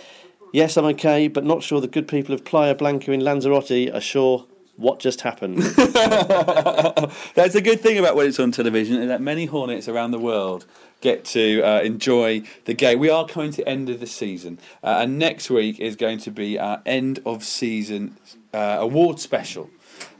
Yes, 0.52 0.76
I'm 0.76 0.84
okay, 0.84 1.28
but 1.28 1.44
not 1.44 1.62
sure 1.62 1.80
the 1.80 1.88
good 1.88 2.06
people 2.06 2.34
of 2.34 2.44
Playa 2.44 2.74
Blanca 2.74 3.10
in 3.10 3.20
Lanzarote 3.20 3.92
are 3.92 4.00
sure 4.00 4.46
what 4.82 4.98
just 4.98 5.22
happened. 5.22 5.58
That's 7.34 7.54
a 7.54 7.60
good 7.62 7.80
thing 7.80 7.98
about 7.98 8.16
when 8.16 8.26
it's 8.26 8.40
on 8.40 8.52
television, 8.52 9.00
is 9.00 9.08
that 9.08 9.20
many 9.20 9.46
Hornets 9.46 9.88
around 9.88 10.10
the 10.10 10.18
world 10.18 10.66
get 11.00 11.24
to 11.24 11.62
uh, 11.62 11.80
enjoy 11.80 12.42
the 12.64 12.74
game. 12.74 12.98
We 12.98 13.08
are 13.08 13.26
coming 13.26 13.52
to 13.52 13.68
end 13.68 13.88
of 13.88 14.00
the 14.00 14.06
season, 14.06 14.58
uh, 14.82 14.98
and 15.00 15.18
next 15.18 15.50
week 15.50 15.80
is 15.80 15.96
going 15.96 16.18
to 16.18 16.30
be 16.30 16.58
our 16.58 16.82
end 16.84 17.20
of 17.24 17.44
season 17.44 18.16
uh, 18.52 18.76
award 18.80 19.20
special. 19.20 19.70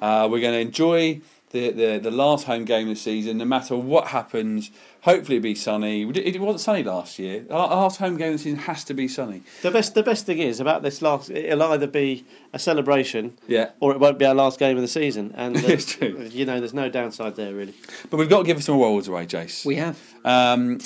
Uh, 0.00 0.28
we're 0.30 0.40
going 0.40 0.54
to 0.54 0.60
enjoy 0.60 1.20
the, 1.50 1.70
the, 1.70 1.98
the 1.98 2.10
last 2.10 2.46
home 2.46 2.64
game 2.64 2.88
of 2.88 2.94
the 2.94 3.00
season, 3.00 3.38
no 3.38 3.44
matter 3.44 3.76
what 3.76 4.08
happens. 4.08 4.70
Hopefully, 5.02 5.38
it'll 5.38 5.42
be 5.42 5.54
sunny. 5.56 6.02
It 6.02 6.40
wasn't 6.40 6.60
sunny 6.60 6.84
last 6.84 7.18
year. 7.18 7.44
Our 7.50 7.66
last 7.68 7.98
home 7.98 8.16
game 8.16 8.28
of 8.28 8.34
the 8.34 8.38
season 8.38 8.60
has 8.60 8.84
to 8.84 8.94
be 8.94 9.08
sunny. 9.08 9.42
The 9.62 9.72
best, 9.72 9.94
the 9.94 10.02
best 10.04 10.26
thing 10.26 10.38
is 10.38 10.60
about 10.60 10.82
this 10.82 11.02
last. 11.02 11.28
It'll 11.28 11.62
either 11.64 11.88
be 11.88 12.24
a 12.52 12.58
celebration, 12.60 13.36
Yeah. 13.48 13.70
or 13.80 13.90
it 13.92 13.98
won't 13.98 14.18
be 14.18 14.24
our 14.26 14.34
last 14.34 14.60
game 14.60 14.76
of 14.76 14.82
the 14.82 14.86
season. 14.88 15.34
And 15.36 15.56
uh, 15.58 15.60
It's 15.64 15.86
true. 15.96 16.28
You 16.30 16.46
know, 16.46 16.60
there's 16.60 16.72
no 16.74 16.88
downside 16.88 17.34
there 17.34 17.52
really. 17.52 17.74
But 18.10 18.18
we've 18.18 18.28
got 18.28 18.38
to 18.38 18.44
give 18.44 18.62
some 18.62 18.76
awards 18.76 19.08
away, 19.08 19.26
Jace. 19.26 19.66
We 19.66 19.74
have. 19.76 19.98
Um, 20.24 20.78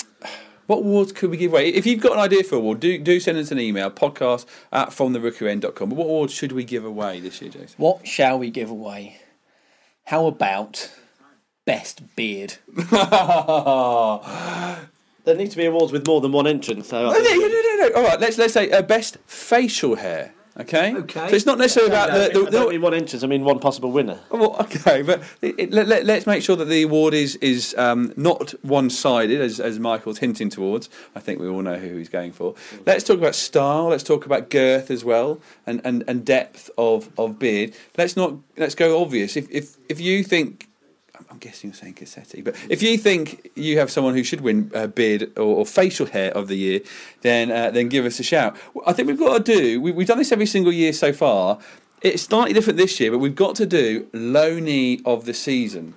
what 0.67 0.79
awards 0.79 1.13
could 1.13 1.31
we 1.31 1.37
give 1.37 1.53
away? 1.53 1.69
If 1.69 1.85
you've 1.87 2.01
got 2.01 2.13
an 2.15 2.19
idea 2.21 2.43
for 2.43 2.55
an 2.57 2.63
award, 2.63 2.81
do, 2.81 2.99
do 2.99 3.21
send 3.21 3.37
us 3.39 3.51
an 3.51 3.61
email, 3.61 3.91
podcast 3.91 4.47
at 4.73 4.89
fromtherookeryend.com. 4.89 5.91
But 5.91 5.95
what 5.95 6.05
awards 6.07 6.33
should 6.33 6.53
we 6.53 6.65
give 6.65 6.85
away 6.87 7.21
this 7.21 7.41
year, 7.43 7.51
Jason? 7.51 7.75
What 7.77 8.07
shall 8.07 8.39
we 8.39 8.51
give 8.51 8.71
away? 8.71 9.19
How 10.05 10.27
about 10.27 10.91
best 11.67 12.17
beard? 12.17 12.55
There 15.27 15.35
needs 15.35 15.51
to 15.51 15.57
be 15.57 15.67
awards 15.67 15.93
with 15.93 16.07
more 16.07 16.21
than 16.21 16.31
one 16.31 16.47
entrance. 16.47 16.87
So 16.87 17.03
No, 17.03 17.11
no, 17.11 17.19
no, 17.19 17.49
no, 17.49 17.77
no. 17.81 17.91
All 17.97 18.05
right, 18.05 18.21
let's 18.21 18.39
let's 18.39 18.55
say 18.55 18.71
uh, 18.71 18.81
best 18.81 19.19
facial 19.27 19.97
hair. 19.97 20.33
Okay. 20.59 20.95
Okay. 20.95 21.29
So 21.29 21.35
it's 21.35 21.45
not 21.45 21.59
necessarily 21.59 21.91
about 21.91 22.11
I 22.11 22.19
the. 22.19 22.29
the, 22.29 22.51
don't 22.51 22.67
the 22.67 22.71
mean 22.71 22.81
one 22.81 22.95
entrance. 22.95 23.25
I 23.25 23.27
mean 23.27 23.43
one 23.43 23.59
possible 23.59 23.91
winner. 23.91 24.21
well, 24.31 24.57
okay, 24.61 25.03
but 25.03 25.21
it, 25.43 25.57
it, 25.59 25.73
let, 25.73 25.89
let, 25.89 26.07
let's 26.07 26.27
make 26.27 26.45
sure 26.45 26.55
that 26.55 26.67
the 26.67 26.83
award 26.83 27.13
is 27.13 27.35
is 27.37 27.75
um, 27.77 28.15
not 28.17 28.55
one 28.63 28.89
sided, 28.89 29.41
as, 29.41 29.59
as 29.59 29.81
Michael's 29.81 30.19
hinting 30.19 30.49
towards. 30.49 30.89
I 31.17 31.21
think 31.21 31.41
we 31.41 31.49
all 31.49 31.61
know 31.61 31.77
who 31.77 31.97
he's 31.97 32.09
going 32.09 32.33
for. 32.33 32.55
Let's 32.87 33.03
talk 33.03 33.19
about 33.19 33.35
style. 33.35 33.89
Let's 33.89 34.05
talk 34.05 34.27
about 34.27 34.49
girth 34.49 34.93
as 34.93 35.05
well, 35.05 35.41
and, 35.67 35.83
and, 35.85 36.05
and 36.07 36.25
depth 36.25 36.71
of, 36.79 37.11
of 37.19 37.39
beard. 37.39 37.75
Let's 37.99 38.17
not 38.17 38.35
let's 38.57 38.77
go 38.77 39.03
obvious. 39.03 39.37
If 39.37 39.51
if 39.51 39.77
if 39.89 40.01
you 40.01 40.23
think. 40.23 40.66
I'm 41.37 41.41
guessing 41.41 41.69
you're 41.69 41.75
saying 41.75 41.97
Cassetti, 41.97 42.43
but 42.43 42.57
if 42.71 42.81
you 42.81 42.97
think 42.97 43.51
you 43.55 43.79
have 43.79 43.91
someone 43.91 44.15
who 44.15 44.25
should 44.25 44.41
win 44.41 44.71
uh, 44.75 44.87
beard 44.87 45.33
or, 45.37 45.57
or 45.57 45.67
facial 45.67 46.07
hair 46.07 46.31
of 46.33 46.49
the 46.49 46.55
year, 46.55 46.81
then 47.21 47.53
uh, 47.53 47.71
then 47.71 47.91
give 47.91 48.07
us 48.07 48.19
a 48.19 48.23
shout. 48.23 48.57
I 48.87 48.95
think 48.95 49.07
we've 49.07 49.19
got 49.19 49.45
to 49.45 49.55
do. 49.55 49.79
We, 49.79 49.93
we've 49.93 50.07
done 50.07 50.17
this 50.17 50.33
every 50.33 50.47
single 50.47 50.73
year 50.73 50.95
so 50.95 51.13
far. 51.13 51.59
It's 52.01 52.23
slightly 52.23 52.55
different 52.55 52.79
this 52.79 52.99
year, 52.99 53.11
but 53.11 53.19
we've 53.19 53.35
got 53.35 53.55
to 53.57 53.67
do 53.67 54.09
Loney 54.15 55.03
of 55.05 55.27
the 55.27 55.35
season. 55.35 55.93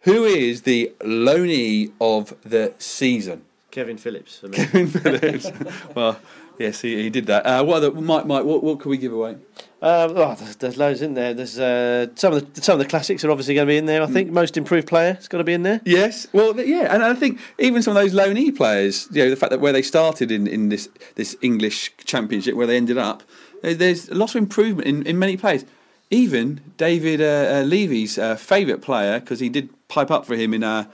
Who 0.00 0.24
is 0.24 0.62
the 0.62 0.92
Loney 1.04 1.90
of 2.00 2.34
the 2.42 2.74
season? 2.78 3.44
Kevin 3.70 3.96
Phillips. 3.96 4.40
For 4.40 4.48
me. 4.48 4.56
Kevin 4.56 4.88
Phillips. 4.88 5.52
well, 5.94 6.18
yes, 6.60 6.80
he, 6.82 7.02
he 7.02 7.10
did 7.10 7.26
that. 7.26 7.44
Uh, 7.44 7.64
what 7.64 7.78
other, 7.78 7.90
Mike? 7.90 8.26
Mike, 8.26 8.44
what, 8.44 8.62
what 8.62 8.78
could 8.78 8.90
we 8.90 8.98
give 8.98 9.12
away? 9.12 9.36
Um, 9.82 10.12
oh, 10.14 10.34
there's, 10.38 10.56
there's 10.56 10.76
loads 10.76 11.00
in 11.00 11.14
there. 11.14 11.32
There's 11.32 11.58
uh, 11.58 12.08
some 12.14 12.34
of 12.34 12.54
the 12.54 12.62
some 12.62 12.74
of 12.74 12.78
the 12.78 12.84
classics 12.84 13.24
are 13.24 13.30
obviously 13.30 13.54
going 13.54 13.66
to 13.66 13.70
be 13.70 13.78
in 13.78 13.86
there. 13.86 14.02
I 14.02 14.06
think 14.06 14.30
most 14.30 14.56
improved 14.56 14.86
player 14.86 15.14
has 15.14 15.26
got 15.26 15.38
to 15.38 15.44
be 15.44 15.54
in 15.54 15.62
there. 15.62 15.80
Yes, 15.84 16.26
well, 16.32 16.54
yeah, 16.60 16.94
and 16.94 17.02
I 17.02 17.14
think 17.14 17.40
even 17.58 17.82
some 17.82 17.96
of 17.96 18.02
those 18.02 18.12
loanee 18.14 18.54
players, 18.54 19.08
you 19.10 19.24
know, 19.24 19.30
the 19.30 19.36
fact 19.36 19.50
that 19.50 19.60
where 19.60 19.72
they 19.72 19.82
started 19.82 20.30
in, 20.30 20.46
in 20.46 20.68
this 20.68 20.88
this 21.14 21.34
English 21.40 21.92
Championship, 22.04 22.54
where 22.56 22.66
they 22.66 22.76
ended 22.76 22.98
up, 22.98 23.22
there's 23.62 24.08
a 24.10 24.14
lot 24.14 24.30
of 24.30 24.36
improvement 24.36 24.86
in, 24.86 25.02
in 25.06 25.18
many 25.18 25.36
players. 25.36 25.64
Even 26.10 26.60
David 26.76 27.20
uh, 27.20 27.60
uh, 27.60 27.62
Levy's 27.62 28.18
uh, 28.18 28.34
favourite 28.36 28.82
player, 28.82 29.20
because 29.20 29.40
he 29.40 29.48
did 29.48 29.70
pipe 29.88 30.10
up 30.10 30.26
for 30.26 30.34
him 30.34 30.52
in 30.52 30.62
our 30.64 30.88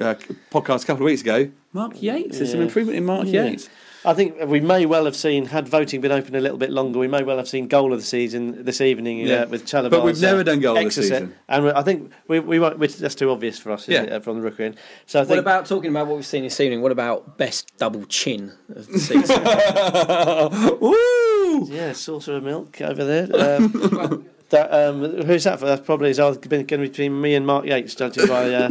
uh, 0.00 0.14
podcast 0.52 0.84
a 0.84 0.86
couple 0.86 1.02
of 1.02 1.06
weeks 1.06 1.22
ago, 1.22 1.50
Mark 1.72 2.00
Yates. 2.00 2.36
There's 2.38 2.52
some 2.52 2.60
improvement 2.60 2.96
in 2.98 3.04
Mark 3.06 3.26
Yeah. 3.26 3.44
Yates. 3.46 3.68
I 4.02 4.14
think 4.14 4.36
we 4.46 4.60
may 4.60 4.86
well 4.86 5.04
have 5.04 5.14
seen, 5.16 5.46
had 5.46 5.68
voting 5.68 6.00
been 6.00 6.10
open 6.12 6.34
a 6.34 6.40
little 6.40 6.56
bit 6.56 6.70
longer, 6.70 6.98
we 6.98 7.08
may 7.08 7.22
well 7.22 7.36
have 7.36 7.48
seen 7.48 7.68
goal 7.68 7.92
of 7.92 7.98
the 8.00 8.04
season 8.06 8.64
this 8.64 8.80
evening 8.80 9.18
Yeah. 9.18 9.42
uh, 9.42 9.46
with 9.48 9.66
Chalobah's. 9.66 9.90
But 9.90 10.04
we've 10.04 10.20
never 10.20 10.40
uh, 10.40 10.44
done 10.44 10.60
goal 10.60 10.78
of 10.78 10.84
the 10.84 10.90
season. 10.90 11.34
and 11.48 11.70
I 11.70 11.82
think 11.82 12.10
we 12.26 12.40
we 12.40 12.58
won't. 12.58 12.78
we 12.78 12.86
that's 12.86 13.14
too 13.14 13.30
obvious 13.30 13.58
for 13.58 13.72
us, 13.72 13.86
Yeah. 13.88 14.02
it, 14.04 14.12
uh, 14.12 14.20
from 14.20 14.36
the 14.36 14.42
rookery 14.42 14.66
end. 14.66 14.76
So 15.06 15.20
I 15.20 15.24
What 15.24 15.38
about 15.38 15.66
talking 15.66 15.90
about 15.90 16.06
what 16.06 16.16
we've 16.16 16.24
seen 16.26 16.44
this 16.44 16.58
evening? 16.60 16.80
What 16.80 16.92
about 16.92 17.36
best 17.36 17.76
double 17.76 18.04
chin 18.06 18.52
of 18.74 18.86
the 18.86 18.98
season? 18.98 19.42
Woo! 20.80 21.66
yeah, 21.70 21.92
saucer 21.92 22.36
of 22.36 22.42
milk 22.44 22.80
over 22.80 23.04
there. 23.04 23.24
Um, 23.56 24.24
that, 24.48 24.72
um, 24.72 25.24
who's 25.26 25.44
that 25.44 25.60
for? 25.60 25.66
That 25.66 25.84
probably 25.84 26.10
is 26.10 26.18
going 26.18 26.40
to 26.40 26.48
be 26.48 26.62
between 26.64 27.20
me 27.20 27.34
and 27.34 27.46
Mark 27.46 27.66
Yates, 27.66 27.94
judging 27.94 28.26
by. 28.26 28.52
Uh, 28.54 28.70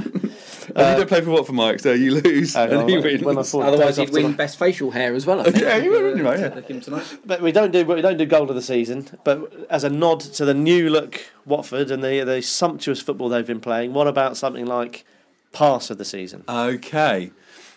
And 0.80 0.88
you 0.88 0.94
uh, 0.94 0.98
don't 0.98 1.08
play 1.08 1.22
for 1.22 1.32
what 1.32 1.46
for 1.48 1.54
Mike, 1.54 1.80
so 1.80 1.92
you 1.94 2.16
lose 2.22 2.54
hang 2.54 2.70
and 2.70 2.78
on, 2.82 2.88
he 2.90 2.96
when- 2.96 3.04
wins. 3.04 3.24
when 3.24 3.38
I 3.38 3.42
thought 3.44 3.64
Otherwise, 3.66 3.98
days 3.98 4.08
he'd 4.08 4.14
win 4.14 4.24
tonight. 4.24 4.38
best 4.38 4.58
facial 4.60 4.92
hair 4.92 5.14
as 5.14 5.26
well. 5.26 5.42
I 5.42 5.44
think. 5.52 5.58
Yeah, 5.58 5.80
he 5.80 5.90
would, 5.90 6.18
you 6.18 6.24
know, 6.24 6.34
yeah. 6.34 6.50
Tonight. 6.80 7.18
But 7.26 7.42
we 7.42 7.52
don't 7.52 7.72
do 7.72 7.86
we 7.86 8.02
don't 8.02 8.18
do 8.18 8.26
goal 8.26 8.50
of 8.50 8.56
the 8.56 8.62
season. 8.62 9.08
But 9.24 9.52
as 9.70 9.84
a 9.84 9.90
nod 9.90 10.22
to 10.22 10.46
the 10.46 10.54
new 10.54 10.90
look 10.90 11.22
Watford 11.46 11.92
and 11.92 12.04
the 12.04 12.24
the 12.24 12.42
sumptuous 12.42 13.02
football 13.02 13.30
they've 13.30 13.46
been 13.46 13.60
playing, 13.62 13.94
what 13.94 14.08
about 14.08 14.38
something 14.38 14.66
like 14.66 15.06
pass 15.52 15.90
of 15.90 15.98
the 15.98 16.06
season? 16.06 16.44
Okay. 16.48 17.32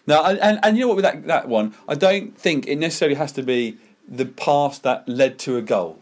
Now, 0.06 0.24
and, 0.24 0.38
and, 0.40 0.58
and 0.62 0.76
you 0.76 0.82
know 0.82 0.88
what, 0.88 0.96
with 0.96 1.04
that, 1.04 1.26
that 1.28 1.48
one, 1.48 1.74
I 1.88 1.94
don't 1.94 2.36
think 2.36 2.66
it 2.66 2.76
necessarily 2.76 3.14
has 3.14 3.30
to 3.32 3.42
be 3.42 3.76
the 4.08 4.24
pass 4.26 4.78
that 4.80 5.08
led 5.08 5.38
to 5.40 5.56
a 5.56 5.62
goal. 5.62 5.98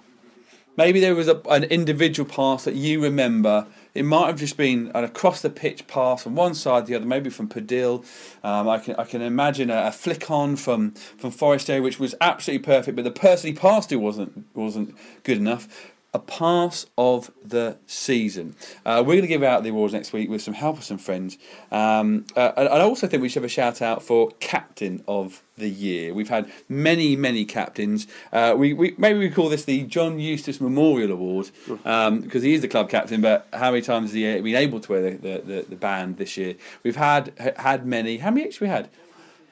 Maybe 0.77 1.01
there 1.01 1.15
was 1.15 1.29
a, 1.29 1.39
an 1.51 1.65
individual 1.65 2.27
pass 2.29 2.65
that 2.65 2.75
you 2.75 3.03
remember. 3.03 3.67
It 3.95 4.05
might 4.05 4.27
have 4.27 4.39
just 4.39 4.57
been 4.57 4.91
an 4.95 5.05
across 5.05 5.43
the 5.43 5.51
pitch 5.51 5.87
pass 5.87 6.23
from 6.23 6.37
one 6.37 6.55
side 6.55 6.87
to 6.87 6.91
the 6.91 6.97
other, 6.97 7.07
maybe 7.07 7.31
from 7.31 7.49
Pudil. 7.49 8.05
Um, 8.45 8.69
I 8.69 8.79
can 8.79 8.95
I 8.97 9.05
can 9.05 9.23
imagine 9.23 9.71
a, 9.71 9.87
a 9.87 9.93
flick 9.93 10.31
on 10.31 10.57
from 10.57 10.93
from 10.93 11.31
Forestier, 11.31 11.83
which 11.83 11.99
was 11.99 12.15
absolutely 12.21 12.65
perfect, 12.65 12.97
but 12.97 13.05
the 13.05 13.11
person 13.11 13.49
he 13.49 13.55
passed 13.55 13.89
to 13.89 13.97
wasn't 13.97 14.47
wasn't 14.55 14.97
good 15.25 15.39
enough. 15.39 15.93
A 16.13 16.19
pass 16.19 16.87
of 16.99 17.31
the 17.45 17.79
season. 17.87 18.57
Uh, 18.85 19.03
we're 19.07 19.15
going 19.15 19.23
to 19.23 19.29
give 19.29 19.45
out 19.45 19.63
the 19.63 19.71
awards 19.71 19.95
next 19.95 20.13
week 20.13 20.29
with 20.29 20.43
some 20.43 20.55
help 20.55 20.79
of 20.79 20.85
some 20.85 20.99
friends. 20.99 21.39
Um, 21.71 22.27
uh, 22.37 22.53
and 22.57 22.69
I 22.69 22.81
also 22.81 23.07
think 23.07 23.23
we 23.23 23.29
should 23.29 23.43
have 23.43 23.51
a 23.51 23.53
shout 23.53 23.81
out 23.81 24.03
for 24.03 24.31
captain 24.41 25.05
of 25.07 25.43
the 25.57 25.71
year. 25.71 26.13
We've 26.13 26.29
had 26.29 26.51
many, 26.69 27.15
many 27.15 27.45
captains. 27.45 28.09
Uh, 28.33 28.55
we, 28.57 28.73
we 28.73 28.95
maybe 28.99 29.21
we 29.21 29.31
call 29.31 29.49
this 29.49 29.65
the 29.65 29.85
John 29.85 30.19
Eustace 30.19 30.61
Memorial 30.61 31.13
Award 31.13 31.51
um, 31.85 32.23
because 32.23 32.43
he 32.43 32.55
is 32.55 32.63
the 32.63 32.69
club 32.69 32.91
captain. 32.91 33.21
But 33.21 33.47
how 33.53 33.71
many 33.71 33.83
times 33.83 34.11
has 34.11 34.15
he 34.15 34.41
been 34.41 34.57
able 34.57 34.81
to 34.81 34.93
wear 34.93 35.03
the, 35.03 35.17
the, 35.17 35.43
the, 35.45 35.67
the 35.69 35.77
band 35.77 36.17
this 36.17 36.37
year? 36.37 36.57
We've 36.83 36.97
had 36.97 37.33
had 37.57 37.87
many. 37.87 38.19
How 38.19 38.31
many 38.31 38.47
actually 38.47 38.67
we 38.67 38.73
had? 38.73 38.89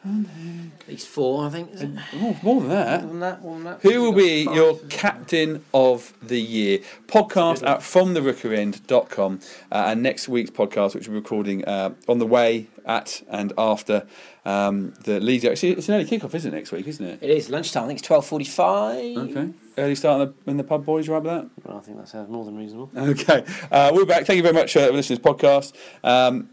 At 0.05 0.89
least 0.89 1.09
four, 1.09 1.45
I 1.47 1.51
think. 1.51 1.73
Is 1.73 1.83
it? 1.83 1.91
Oh, 2.15 2.37
more 2.43 2.61
than 2.61 2.71
that. 2.71 3.03
More 3.03 3.11
than 3.11 3.21
that, 3.21 3.43
more 3.43 3.55
than 3.57 3.65
that. 3.65 3.83
Who 3.83 4.03
will 4.03 4.13
be 4.13 4.45
Five. 4.45 4.55
your 4.55 4.79
captain 4.89 5.65
of 5.75 6.15
the 6.23 6.41
year? 6.41 6.79
Podcast 7.09 7.67
at 7.67 7.81
fromtherookeryend.com. 7.81 9.41
Uh, 9.71 9.85
and 9.89 10.03
next 10.03 10.29
week's 10.29 10.51
podcast, 10.51 10.95
which 10.95 11.09
we're 11.09 11.15
recording 11.15 11.65
uh, 11.65 11.95
on 12.09 12.19
the 12.19 12.27
way 12.27 12.69
at 12.87 13.23
and 13.29 13.53
after 13.59 14.07
um, 14.45 14.95
the 15.05 15.21
Leeds. 15.21 15.45
Actually, 15.45 15.73
it's 15.73 15.89
an 15.89 15.97
early 15.97 16.07
kickoff, 16.07 16.35
isn't 16.35 16.53
it, 16.53 16.57
next 16.57 16.73
week, 16.73 16.87
isn't 16.87 17.05
it? 17.05 17.19
It 17.21 17.31
is 17.31 17.51
lunchtime. 17.51 17.85
I 17.85 17.87
think 17.89 17.99
it's 17.99 18.07
twelve 18.07 18.25
forty-five. 18.25 19.17
Okay. 19.17 19.51
Early 19.77 19.95
start 19.95 20.21
in 20.23 20.29
the, 20.29 20.35
when 20.45 20.57
the 20.57 20.65
pub 20.65 20.85
boys, 20.87 21.07
you 21.07 21.13
right 21.13 21.23
with 21.23 21.33
that? 21.33 21.51
Well, 21.65 21.77
I 21.77 21.81
think 21.81 21.99
that 21.99 22.09
sounds 22.09 22.31
more 22.31 22.45
than 22.45 22.57
reasonable. 22.57 22.91
Okay, 22.97 23.45
uh, 23.71 23.91
we're 23.93 24.07
back. 24.07 24.27
Thank 24.27 24.39
you 24.39 24.43
very 24.43 24.55
much 24.55 24.77
uh, 24.77 24.87
for 24.87 24.93
listening 24.95 25.19
to 25.19 25.23
this 25.23 25.33
podcast. 25.33 25.73
Um, 26.03 26.51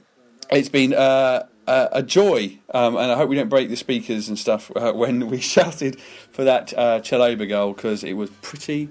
it's 0.52 0.70
been 0.70 0.94
uh, 0.94 1.48
a, 1.68 1.90
a 1.94 2.04
joy, 2.04 2.60
um, 2.74 2.96
and 2.96 3.12
I 3.12 3.16
hope 3.16 3.30
we 3.30 3.36
don't 3.36 3.50
break 3.50 3.70
the 3.70 3.76
speakers 3.76 4.28
and 4.28 4.38
stuff 4.38 4.72
uh, 4.76 4.94
when 4.96 5.28
we 5.28 5.40
shouted 5.42 6.00
for 6.32 6.44
that 6.44 6.74
uh, 6.78 7.00
Chalobah 7.02 7.48
goal 7.48 7.74
because 7.74 8.04
it 8.04 8.14
was 8.14 8.30
pretty, 8.42 8.90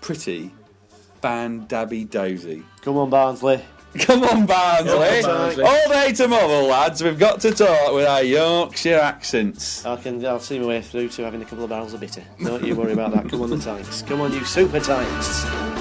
pretty 0.00 0.52
ban 1.20 1.66
dabby 1.66 2.04
dozy. 2.04 2.62
Come 2.82 2.96
on, 2.96 3.10
Barnsley. 3.10 3.62
Come 3.98 4.22
on, 4.22 4.46
Barnsley! 4.46 4.92
Come 5.22 5.30
on, 5.30 5.56
Barnsley. 5.56 5.64
All 5.64 5.88
day 5.88 6.12
tomorrow, 6.12 6.62
lads. 6.62 7.02
We've 7.02 7.18
got 7.18 7.40
to 7.40 7.50
talk 7.50 7.92
with 7.92 8.06
our 8.06 8.22
Yorkshire 8.22 9.00
accents. 9.00 9.84
I 9.84 9.96
can. 9.96 10.24
I'll 10.24 10.38
see 10.38 10.60
my 10.60 10.66
way 10.66 10.80
through 10.80 11.08
to 11.08 11.24
having 11.24 11.42
a 11.42 11.44
couple 11.44 11.64
of 11.64 11.70
barrels 11.70 11.92
of 11.92 11.98
bitter. 11.98 12.22
Don't 12.40 12.64
you 12.64 12.76
worry 12.76 12.92
about 12.92 13.12
that. 13.14 13.28
Come 13.28 13.42
on, 13.42 13.50
the 13.50 13.58
Tykes. 13.58 14.02
Come 14.02 14.20
on, 14.20 14.32
you 14.32 14.44
super 14.44 14.78
Tykes. 14.78 15.79